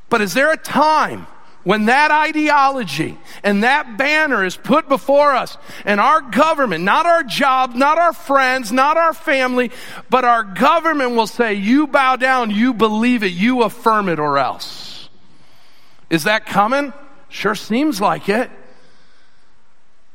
[0.10, 1.26] But is there a time
[1.64, 7.24] when that ideology and that banner is put before us and our government, not our
[7.24, 9.72] job, not our friends, not our family,
[10.10, 14.38] but our government will say, you bow down, you believe it, you affirm it or
[14.38, 15.10] else.
[16.10, 16.94] Is that coming?
[17.30, 18.50] Sure seems like it.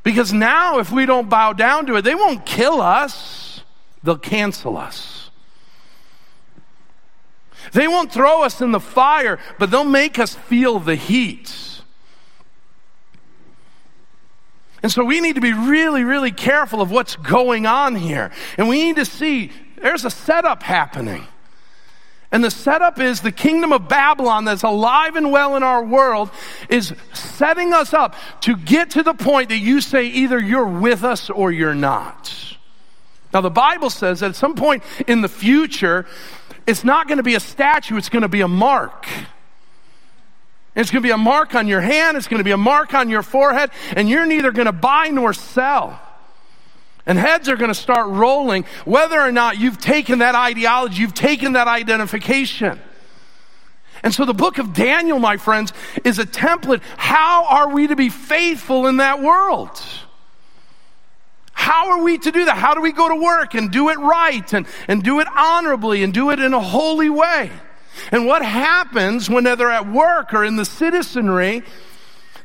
[0.03, 3.61] Because now if we don't bow down to it, they won't kill us.
[4.03, 5.26] They'll cancel us.
[7.73, 11.81] They won't throw us in the fire, but they'll make us feel the heat.
[14.83, 18.31] And so we need to be really, really careful of what's going on here.
[18.57, 19.51] And we need to see
[19.81, 21.25] there's a setup happening.
[22.31, 26.29] And the setup is the kingdom of Babylon that's alive and well in our world
[26.69, 31.03] is setting us up to get to the point that you say either you're with
[31.03, 32.33] us or you're not.
[33.33, 36.05] Now, the Bible says that at some point in the future,
[36.67, 39.07] it's not going to be a statue, it's going to be a mark.
[40.75, 42.93] It's going to be a mark on your hand, it's going to be a mark
[42.93, 45.99] on your forehead, and you're neither going to buy nor sell.
[47.07, 51.13] And heads are going to start rolling whether or not you've taken that ideology, you've
[51.13, 52.79] taken that identification.
[54.03, 56.81] And so the book of Daniel, my friends, is a template.
[56.97, 59.81] How are we to be faithful in that world?
[61.57, 62.55] How are we to do that?
[62.55, 66.03] How do we go to work and do it right and, and do it honorably
[66.03, 67.49] and do it in a holy way?
[68.11, 71.63] And what happens when they're at work or in the citizenry?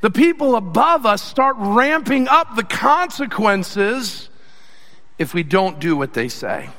[0.00, 4.30] The people above us start ramping up the consequences
[5.18, 6.70] if we don't do what they say.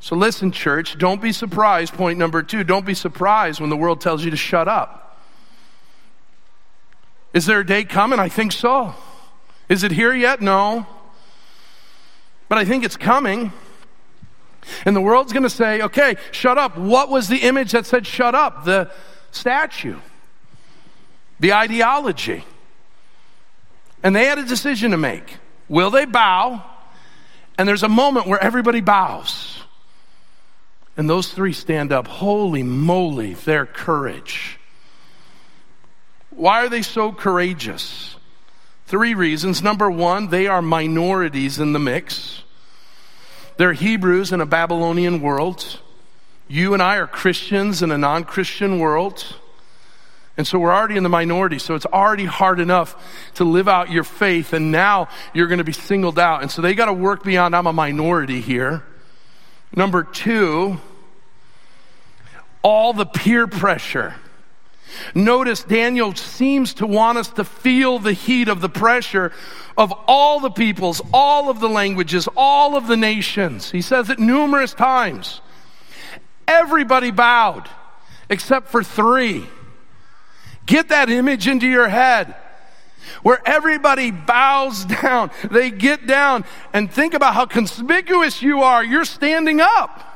[0.00, 1.94] So listen, church, don't be surprised.
[1.94, 5.20] Point number two, don't be surprised when the world tells you to shut up.
[7.32, 8.18] Is there a day coming?
[8.18, 8.96] I think so.
[9.74, 10.40] Is it here yet?
[10.40, 10.86] No.
[12.48, 13.52] But I think it's coming.
[14.84, 16.78] And the world's going to say, okay, shut up.
[16.78, 18.64] What was the image that said shut up?
[18.64, 18.88] The
[19.32, 19.98] statue,
[21.40, 22.44] the ideology.
[24.04, 25.38] And they had a decision to make.
[25.68, 26.62] Will they bow?
[27.58, 29.60] And there's a moment where everybody bows.
[30.96, 32.06] And those three stand up.
[32.06, 34.60] Holy moly, their courage.
[36.30, 38.14] Why are they so courageous?
[38.86, 39.62] Three reasons.
[39.62, 42.42] Number one, they are minorities in the mix.
[43.56, 45.80] They're Hebrews in a Babylonian world.
[46.48, 49.36] You and I are Christians in a non Christian world.
[50.36, 53.90] And so we're already in the minority, so it's already hard enough to live out
[53.90, 56.42] your faith, and now you're going to be singled out.
[56.42, 58.82] And so they got to work beyond, I'm a minority here.
[59.76, 60.80] Number two,
[62.62, 64.16] all the peer pressure.
[65.14, 69.32] Notice Daniel seems to want us to feel the heat of the pressure
[69.76, 73.70] of all the peoples, all of the languages, all of the nations.
[73.70, 75.40] He says it numerous times.
[76.46, 77.68] Everybody bowed
[78.28, 79.46] except for three.
[80.66, 82.34] Get that image into your head
[83.22, 85.30] where everybody bows down.
[85.50, 88.84] They get down and think about how conspicuous you are.
[88.84, 90.10] You're standing up.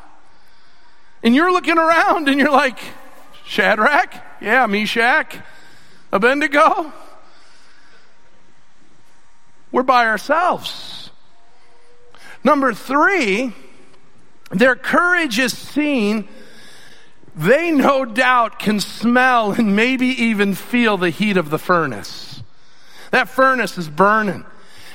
[1.22, 2.78] And you're looking around and you're like,
[3.44, 4.27] Shadrach?
[4.40, 5.36] Yeah, Meshach,
[6.12, 6.92] Abednego.
[9.72, 11.10] We're by ourselves.
[12.44, 13.52] Number three,
[14.50, 16.28] their courage is seen.
[17.34, 22.42] They no doubt can smell and maybe even feel the heat of the furnace.
[23.10, 24.44] That furnace is burning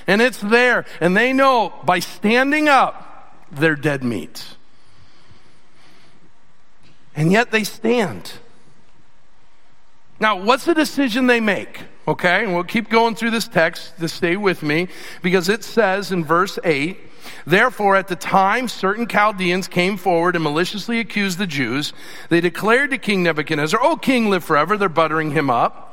[0.08, 0.86] and it's there.
[1.00, 4.56] And they know by standing up, they're dead meat.
[7.16, 8.34] And yet they stand.
[10.24, 11.82] Now, what's the decision they make?
[12.08, 14.88] Okay, and we'll keep going through this text to stay with me
[15.22, 16.98] because it says in verse 8,
[17.46, 21.92] Therefore, at the time certain Chaldeans came forward and maliciously accused the Jews,
[22.30, 24.78] they declared to King Nebuchadnezzar, O king, live forever.
[24.78, 25.93] They're buttering him up.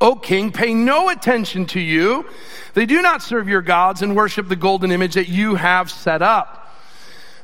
[0.00, 2.26] O king, pay no attention to you.
[2.74, 6.22] They do not serve your gods and worship the golden image that you have set
[6.22, 6.74] up.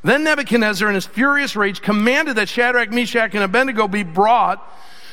[0.02, 4.62] Then Nebuchadnezzar, in his furious rage, commanded that Shadrach, Meshach, and Abednego be brought.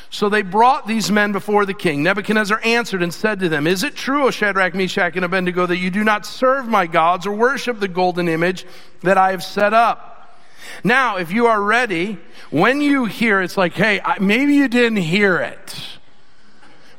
[0.10, 2.04] So they brought these men before the king.
[2.04, 5.78] Nebuchadnezzar answered and said to them, Is it true, O Shadrach, Meshach, and Abednego, that
[5.78, 8.66] you do not serve my gods or worship the golden image
[9.02, 10.38] that I have set up?
[10.84, 12.20] Now, if you are ready,
[12.52, 15.84] when you hear, it's like, hey, maybe you didn't hear it.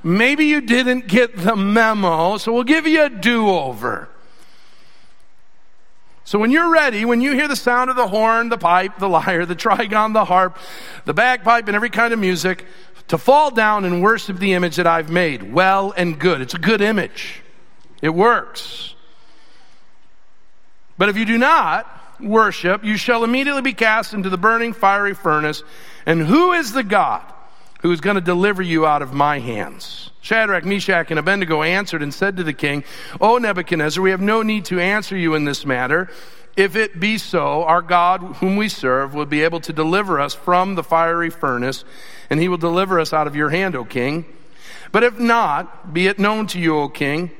[0.05, 4.11] Maybe you didn't get the memo, so we'll give you a do over.
[6.25, 9.09] So when you're ready, when you hear the sound of the horn, the pipe, the
[9.09, 10.59] lyre, the trigon, the harp,
[11.07, 12.67] the bagpipe, and every kind of music,
[13.09, 16.43] to fall down and worship the image that I've made, well and good.
[16.43, 17.43] It's a good image.
[18.03, 18.95] It works.
[20.99, 21.87] But if you do not
[22.21, 25.63] worship, you shall immediately be cast into the burning fiery furnace.
[26.05, 27.23] And who is the God
[27.85, 30.11] who is going to deliver you out of my hands?
[30.23, 32.83] Shadrach, Meshach, and Abednego answered and said to the king,
[33.21, 36.11] O Nebuchadnezzar, we have no need to answer you in this matter.
[36.57, 40.33] If it be so, our God, whom we serve, will be able to deliver us
[40.33, 41.85] from the fiery furnace,
[42.31, 44.25] and he will deliver us out of your hand, O king.
[44.91, 47.33] But if not, be it known to you, O king,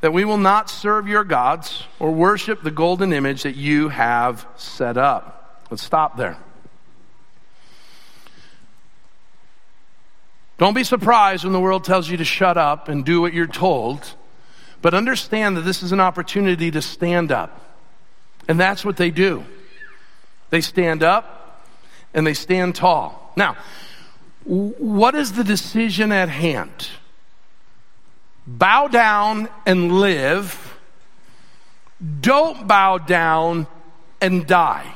[0.00, 4.46] that we will not serve your gods or worship the golden image that you have
[4.56, 5.62] set up.
[5.70, 6.38] Let's stop there.
[10.60, 13.46] Don't be surprised when the world tells you to shut up and do what you're
[13.46, 14.14] told,
[14.82, 17.78] but understand that this is an opportunity to stand up.
[18.46, 19.42] And that's what they do.
[20.50, 21.64] They stand up
[22.12, 23.32] and they stand tall.
[23.36, 23.56] Now,
[24.44, 26.88] what is the decision at hand?
[28.46, 30.76] Bow down and live.
[32.20, 33.66] Don't bow down
[34.20, 34.94] and die.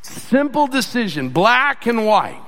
[0.00, 2.40] Simple decision, black and white.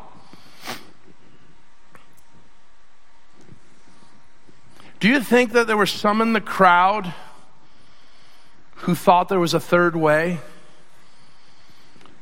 [5.03, 7.13] Do you think that there were some in the crowd
[8.77, 10.39] who thought there was a third way?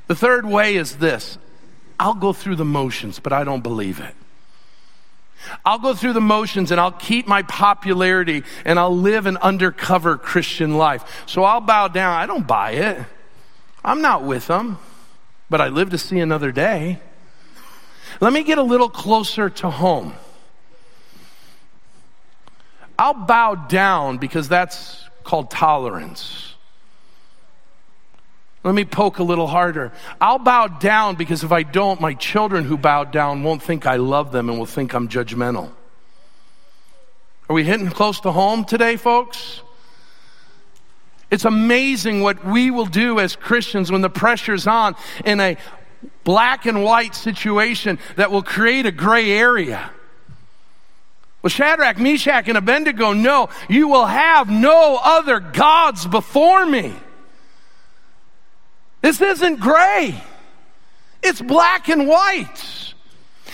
[0.07, 1.37] The third way is this
[1.99, 4.15] I'll go through the motions, but I don't believe it.
[5.63, 10.17] I'll go through the motions and I'll keep my popularity and I'll live an undercover
[10.17, 11.25] Christian life.
[11.27, 12.15] So I'll bow down.
[12.15, 13.05] I don't buy it.
[13.85, 14.79] I'm not with them,
[15.51, 16.99] but I live to see another day.
[18.23, 20.15] Let me get a little closer to home.
[23.01, 26.53] I'll bow down because that's called tolerance.
[28.63, 29.91] Let me poke a little harder.
[30.21, 33.97] I'll bow down because if I don't, my children who bow down won't think I
[33.97, 35.71] love them and will think I'm judgmental.
[37.49, 39.63] Are we hitting close to home today, folks?
[41.31, 44.95] It's amazing what we will do as Christians when the pressure's on
[45.25, 45.57] in a
[46.25, 49.91] black and white situation that will create a gray area.
[51.43, 56.95] Well, Shadrach, Meshach, and Abednego, no, you will have no other gods before me.
[59.01, 60.23] This isn't gray.
[61.23, 62.95] It's black and white.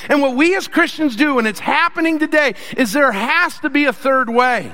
[0.09, 3.85] And what we as Christians do, and it's happening today, is there has to be
[3.85, 4.73] a third way.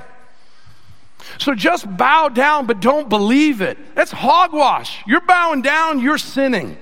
[1.38, 3.78] So just bow down, but don't believe it.
[3.94, 5.02] That's hogwash.
[5.06, 6.78] You're bowing down, you're sinning.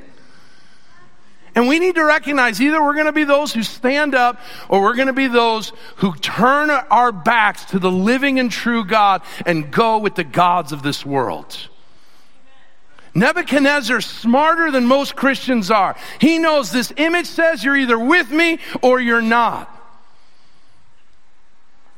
[1.60, 4.40] And we need to recognize either we're going to be those who stand up
[4.70, 8.82] or we're going to be those who turn our backs to the living and true
[8.82, 11.68] God and go with the gods of this world.
[13.12, 15.96] Nebuchadnezzar, smarter than most Christians are.
[16.18, 19.68] He knows this image says you're either with me or you're not.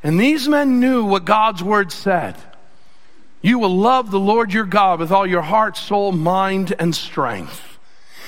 [0.03, 2.35] And these men knew what God's word said.
[3.43, 7.72] You will love the Lord your God with all your heart, soul, mind, and strength.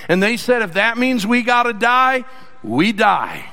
[0.08, 2.24] And they said, if that means we got to die,
[2.62, 3.50] we die.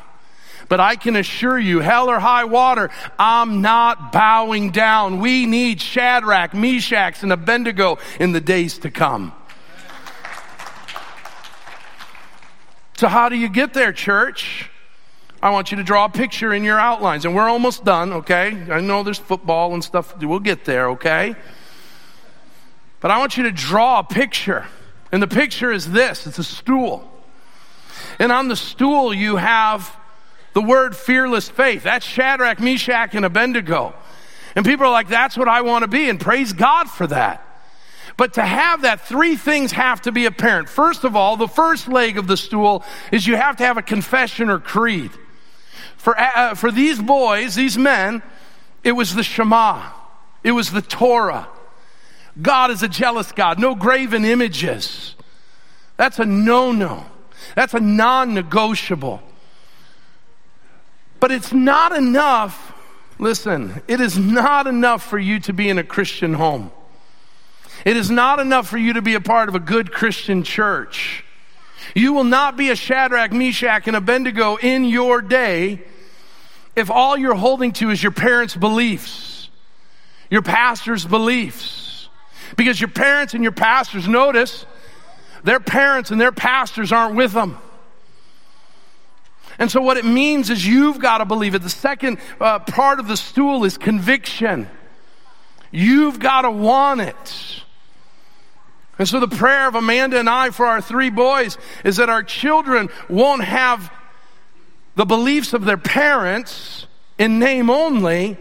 [0.68, 2.90] But I can assure you, hell or high water,
[3.20, 5.20] I'm not bowing down.
[5.20, 9.34] We need Shadrach, Meshach, and Abednego in the days to come.
[12.96, 14.70] So, how do you get there, church?
[15.44, 17.26] I want you to draw a picture in your outlines.
[17.26, 18.56] And we're almost done, okay?
[18.72, 20.16] I know there's football and stuff.
[20.22, 21.36] We'll get there, okay?
[23.00, 24.68] But I want you to draw a picture.
[25.12, 27.08] And the picture is this it's a stool.
[28.20, 29.96] And on the stool, you have
[30.54, 31.84] the word fearless faith.
[31.84, 33.94] That's Shadrach, Meshach, and Abednego.
[34.56, 36.10] And people are like, that's what I want to be.
[36.10, 37.46] And praise God for that.
[38.18, 40.68] But to have that, three things have to be apparent.
[40.68, 43.82] First of all, the first leg of the stool is you have to have a
[43.82, 45.12] confession or creed.
[45.96, 48.22] For, uh, for these boys, these men,
[48.84, 49.92] it was the Shema.
[50.44, 51.48] It was the Torah.
[52.40, 53.60] God is a jealous God.
[53.60, 55.16] No graven images.
[55.98, 57.06] That's a no-no.
[57.56, 59.22] That's a non-negotiable.
[61.20, 62.74] But it's not enough.
[63.20, 66.72] Listen, it is not enough for you to be in a Christian home.
[67.86, 71.24] It is not enough for you to be a part of a good Christian church.
[71.96, 75.82] You will not be a Shadrach, Meshach, and Abednego in your day
[76.76, 79.50] if all you're holding to is your parents' beliefs,
[80.30, 81.81] your pastor's beliefs.
[82.58, 84.66] Because your parents and your pastors, notice,
[85.44, 87.58] their parents and their pastors aren't with them.
[89.60, 91.60] And so, what it means is you've got to believe it.
[91.60, 94.68] The second uh, part of the stool is conviction.
[95.72, 97.64] You've got to want it.
[98.98, 102.24] And so, the prayer of Amanda and I for our three boys is that our
[102.24, 103.92] children won't have
[104.96, 106.88] the beliefs of their parents
[107.18, 108.38] in name only,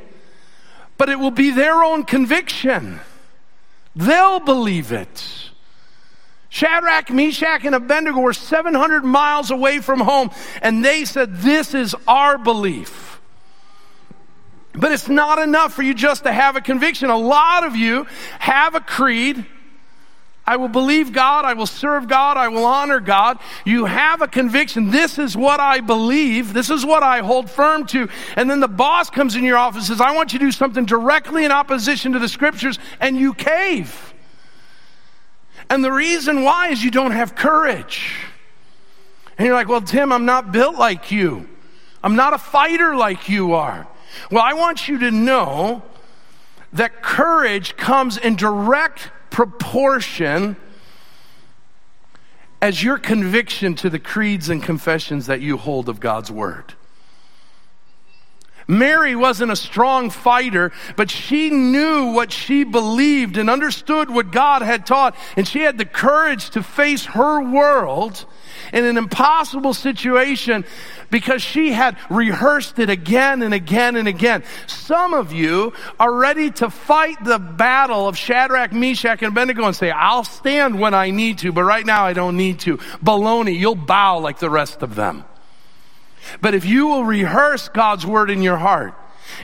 [0.97, 3.01] but it will be their own conviction.
[3.95, 5.51] They'll believe it.
[6.49, 10.31] Shadrach, Meshach, and Abednego were 700 miles away from home,
[10.63, 13.21] and they said, This is our belief.
[14.73, 17.11] But it's not enough for you just to have a conviction.
[17.11, 18.07] A lot of you
[18.39, 19.45] have a creed
[20.51, 21.45] I will believe God.
[21.45, 22.37] I will serve God.
[22.37, 23.39] I will honor God.
[23.65, 24.91] You have a conviction.
[24.91, 26.53] This is what I believe.
[26.53, 28.09] This is what I hold firm to.
[28.35, 30.51] And then the boss comes in your office and says, I want you to do
[30.51, 34.13] something directly in opposition to the scriptures, and you cave.
[35.69, 38.17] And the reason why is you don't have courage.
[39.39, 41.49] And you're like, well, Tim, I'm not built like you.
[42.03, 43.87] I'm not a fighter like you are.
[44.33, 45.85] Well, I want you to know
[46.73, 50.57] that courage comes in direct proportion
[52.61, 56.75] as your conviction to the creeds and confessions that you hold of God's Word.
[58.69, 64.63] Mary wasn't a strong fighter, but she knew what she believed and understood what God
[64.63, 68.25] had taught, and she had the courage to face her world
[68.73, 70.65] in an impossible situation
[71.11, 74.43] because she had rehearsed it again and again and again.
[74.67, 79.77] Some of you are ready to fight the battle of Shadrach, Meshach, and Abednego and
[79.77, 82.79] say, I'll stand when I need to, but right now I don't need to.
[83.03, 85.25] Baloney, you'll bow like the rest of them.
[86.41, 88.95] But if you will rehearse God's word in your heart,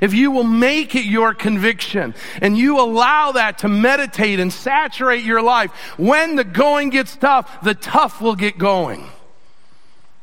[0.01, 5.25] if you will make it your conviction and you allow that to meditate and saturate
[5.25, 9.09] your life, when the going gets tough, the tough will get going.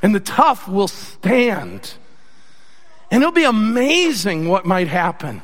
[0.01, 1.93] And the tough will stand.
[3.09, 5.41] And it'll be amazing what might happen.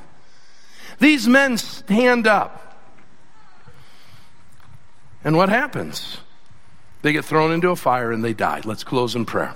[0.99, 2.77] These men stand up.
[5.23, 6.17] And what happens?
[7.01, 8.61] They get thrown into a fire and they die.
[8.65, 9.55] Let's close in prayer.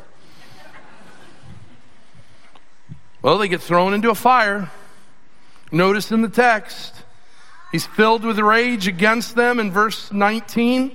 [3.23, 4.69] Well, they get thrown into a fire.
[5.71, 6.93] Notice in the text,
[7.71, 10.91] he's filled with rage against them in verse 19.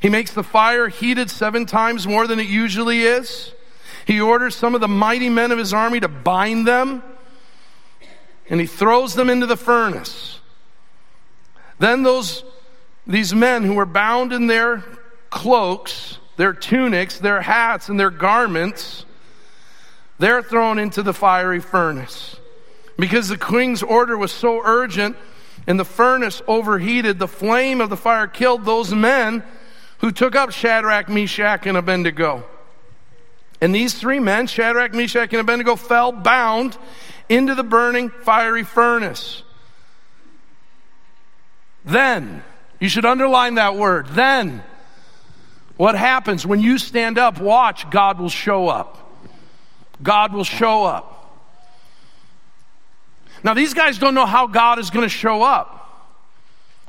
[0.00, 3.54] He makes the fire heated seven times more than it usually is.
[4.04, 7.00] He orders some of the mighty men of his army to bind them,
[8.50, 10.40] and he throws them into the furnace.
[11.78, 12.42] Then those,
[13.06, 14.82] these men who were bound in their
[15.30, 19.06] cloaks, their tunics, their hats, and their garments,
[20.22, 22.36] they're thrown into the fiery furnace.
[22.96, 25.16] Because the king's order was so urgent
[25.66, 29.42] and the furnace overheated, the flame of the fire killed those men
[29.98, 32.44] who took up Shadrach, Meshach, and Abednego.
[33.60, 36.78] And these three men, Shadrach, Meshach, and Abednego, fell bound
[37.28, 39.42] into the burning fiery furnace.
[41.84, 42.44] Then,
[42.78, 44.62] you should underline that word, then.
[45.76, 47.40] What happens when you stand up?
[47.40, 49.01] Watch, God will show up.
[50.02, 51.12] God will show up.
[53.44, 55.78] Now, these guys don't know how God is going to show up,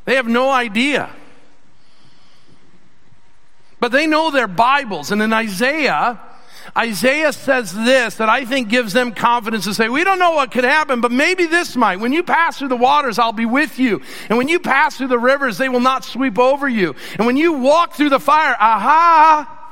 [0.05, 1.09] they have no idea.
[3.79, 5.11] But they know their Bibles.
[5.11, 6.17] And in Isaiah,
[6.77, 10.51] Isaiah says this that I think gives them confidence to say, We don't know what
[10.51, 11.97] could happen, but maybe this might.
[11.97, 14.01] When you pass through the waters, I'll be with you.
[14.29, 16.95] And when you pass through the rivers, they will not sweep over you.
[17.17, 19.62] And when you walk through the fire, aha,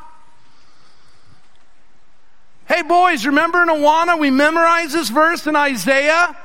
[2.72, 6.38] Hey, boys, remember in Awana we memorized this verse in Isaiah?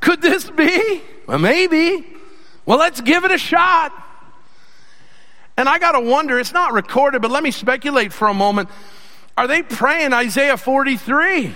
[0.00, 1.00] Could this be?
[1.28, 2.04] Well, maybe.
[2.66, 3.92] Well, let's give it a shot.
[5.56, 8.68] And I got to wonder, it's not recorded, but let me speculate for a moment.
[9.38, 11.54] Are they praying Isaiah 43?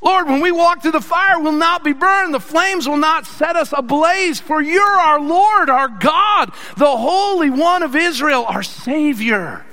[0.00, 2.32] Lord, when we walk through the fire, we'll not be burned.
[2.32, 7.50] The flames will not set us ablaze, for you're our Lord, our God, the Holy
[7.50, 9.66] One of Israel, our Savior.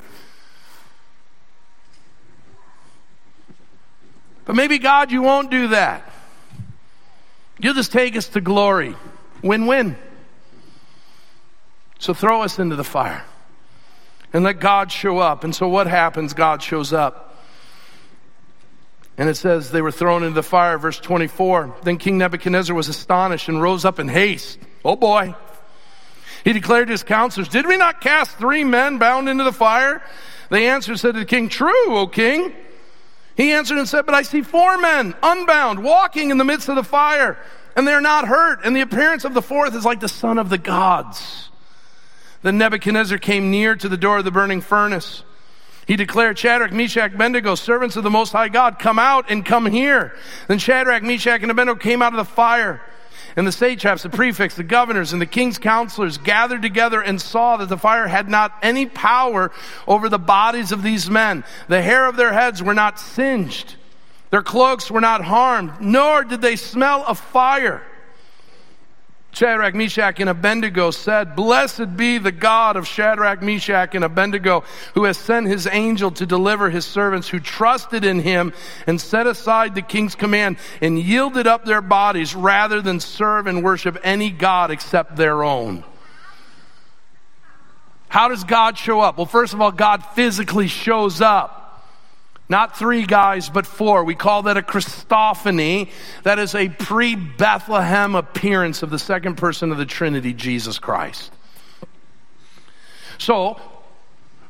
[4.47, 6.09] But maybe, God, you won't do that.
[7.59, 8.95] You'll just take us to glory.
[9.43, 9.97] Win win.
[11.99, 13.25] So throw us into the fire
[14.31, 15.43] and let God show up.
[15.43, 16.33] And so what happens?
[16.33, 17.35] God shows up.
[19.17, 21.75] And it says they were thrown into the fire, verse 24.
[21.83, 24.59] Then King Nebuchadnezzar was astonished and rose up in haste.
[24.85, 25.35] Oh boy.
[26.45, 30.01] He declared to his counselors, Did we not cast three men bound into the fire?
[30.49, 32.53] They answered, said to the king, True, O king.
[33.37, 36.75] He answered and said, But I see four men unbound walking in the midst of
[36.75, 37.37] the fire,
[37.75, 40.39] and they are not hurt, and the appearance of the fourth is like the son
[40.39, 41.49] of the gods.
[42.41, 45.23] Then Nebuchadnezzar came near to the door of the burning furnace.
[45.85, 49.67] He declared, Shadrach, Meshach, Abednego, servants of the Most High God, come out and come
[49.67, 50.15] here.
[50.47, 52.81] Then Shadrach, Meshach, and Abednego came out of the fire.
[53.37, 57.57] And the satraps, the prefects, the governors, and the king's counselors gathered together and saw
[57.57, 59.51] that the fire had not any power
[59.87, 61.43] over the bodies of these men.
[61.67, 63.75] The hair of their heads were not singed.
[64.31, 67.83] Their cloaks were not harmed, nor did they smell of fire.
[69.31, 74.63] Shadrach, Meshach, and Abednego said, Blessed be the God of Shadrach, Meshach, and Abednego,
[74.95, 78.51] who has sent his angel to deliver his servants who trusted in him
[78.87, 83.63] and set aside the king's command and yielded up their bodies rather than serve and
[83.63, 85.83] worship any God except their own.
[88.09, 89.17] How does God show up?
[89.17, 91.56] Well, first of all, God physically shows up.
[92.49, 94.03] Not three guys, but four.
[94.03, 95.89] We call that a Christophany.
[96.23, 101.31] That is a pre Bethlehem appearance of the second person of the Trinity, Jesus Christ.
[103.17, 103.59] So,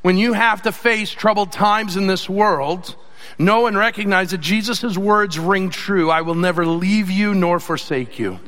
[0.01, 2.95] when you have to face troubled times in this world,
[3.39, 8.19] know and recognize that Jesus' words ring true I will never leave you nor forsake
[8.19, 8.39] you.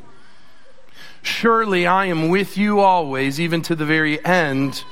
[1.22, 4.84] Surely I am with you always, even to the very end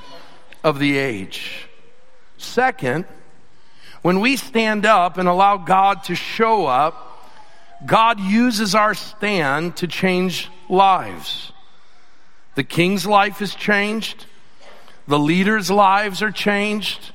[0.64, 1.68] of the age.
[2.36, 3.06] Second,
[4.08, 7.28] when we stand up and allow God to show up,
[7.84, 11.52] God uses our stand to change lives.
[12.54, 14.24] The king's life is changed.
[15.08, 17.12] The leaders' lives are changed.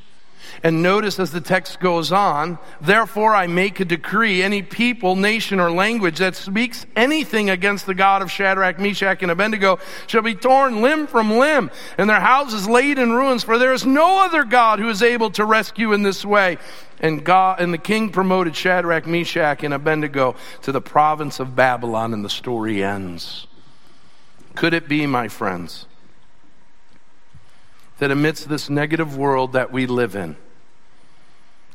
[0.62, 5.60] And notice as the text goes on, therefore I make a decree any people, nation,
[5.60, 10.36] or language that speaks anything against the God of Shadrach, Meshach, and Abednego shall be
[10.36, 14.43] torn limb from limb, and their houses laid in ruins, for there is no other
[14.43, 16.58] God who is able to rescue in this way.
[16.99, 22.14] And God and the king promoted Shadrach, Meshach, and Abednego to the province of Babylon,
[22.14, 23.47] and the story ends.
[24.56, 25.88] Could it be, my friends,
[27.99, 30.35] that amidst this negative world that we live in,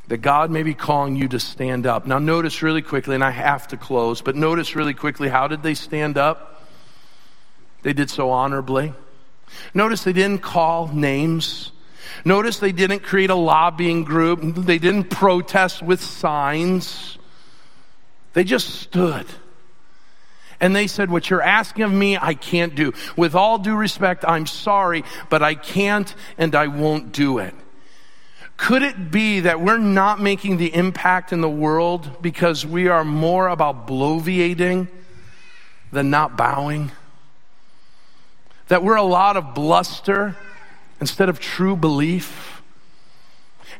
[0.08, 2.06] that God may be calling you to stand up.
[2.06, 5.62] Now, notice really quickly, and I have to close, but notice really quickly how did
[5.62, 6.66] they stand up?
[7.82, 8.92] They did so honorably.
[9.74, 11.72] Notice they didn't call names.
[12.24, 14.40] Notice they didn't create a lobbying group.
[14.42, 17.18] They didn't protest with signs.
[18.32, 19.26] They just stood.
[20.60, 22.92] And they said, What you're asking of me, I can't do.
[23.16, 27.54] With all due respect, I'm sorry, but I can't and I won't do it.
[28.56, 33.04] Could it be that we're not making the impact in the world because we are
[33.04, 34.88] more about bloviating
[35.92, 36.90] than not bowing?
[38.66, 40.36] That we're a lot of bluster
[41.00, 42.57] instead of true belief?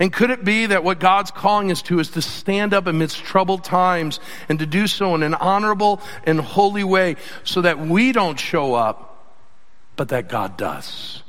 [0.01, 3.19] And could it be that what God's calling us to is to stand up amidst
[3.19, 8.13] troubled times and to do so in an honorable and holy way so that we
[8.13, 9.35] don't show up,
[9.97, 11.23] but that God does?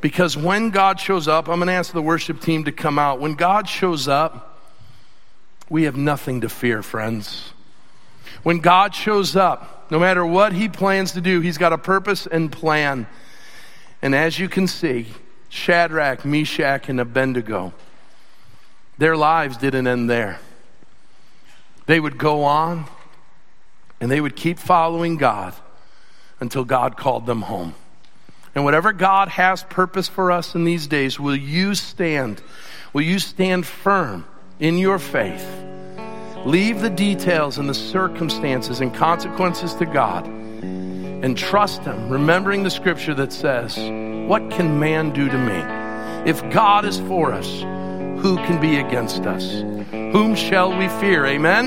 [0.00, 3.20] Because when God shows up, I'm going to ask the worship team to come out.
[3.20, 4.60] When God shows up,
[5.68, 7.52] we have nothing to fear, friends.
[8.42, 12.26] When God shows up, no matter what he plans to do, he's got a purpose
[12.26, 13.06] and plan.
[14.02, 15.06] And as you can see,
[15.54, 17.72] Shadrach, Meshach, and Abednego,
[18.98, 20.40] their lives didn't end there.
[21.86, 22.86] They would go on
[24.00, 25.54] and they would keep following God
[26.40, 27.76] until God called them home.
[28.56, 32.42] And whatever God has purpose for us in these days, will you stand?
[32.92, 34.26] Will you stand firm
[34.58, 35.46] in your faith?
[36.44, 42.70] Leave the details and the circumstances and consequences to God and trust Him, remembering the
[42.70, 43.78] scripture that says,
[44.26, 46.30] What can man do to me?
[46.30, 47.60] If God is for us,
[48.22, 49.44] who can be against us?
[49.90, 51.26] Whom shall we fear?
[51.26, 51.66] Amen?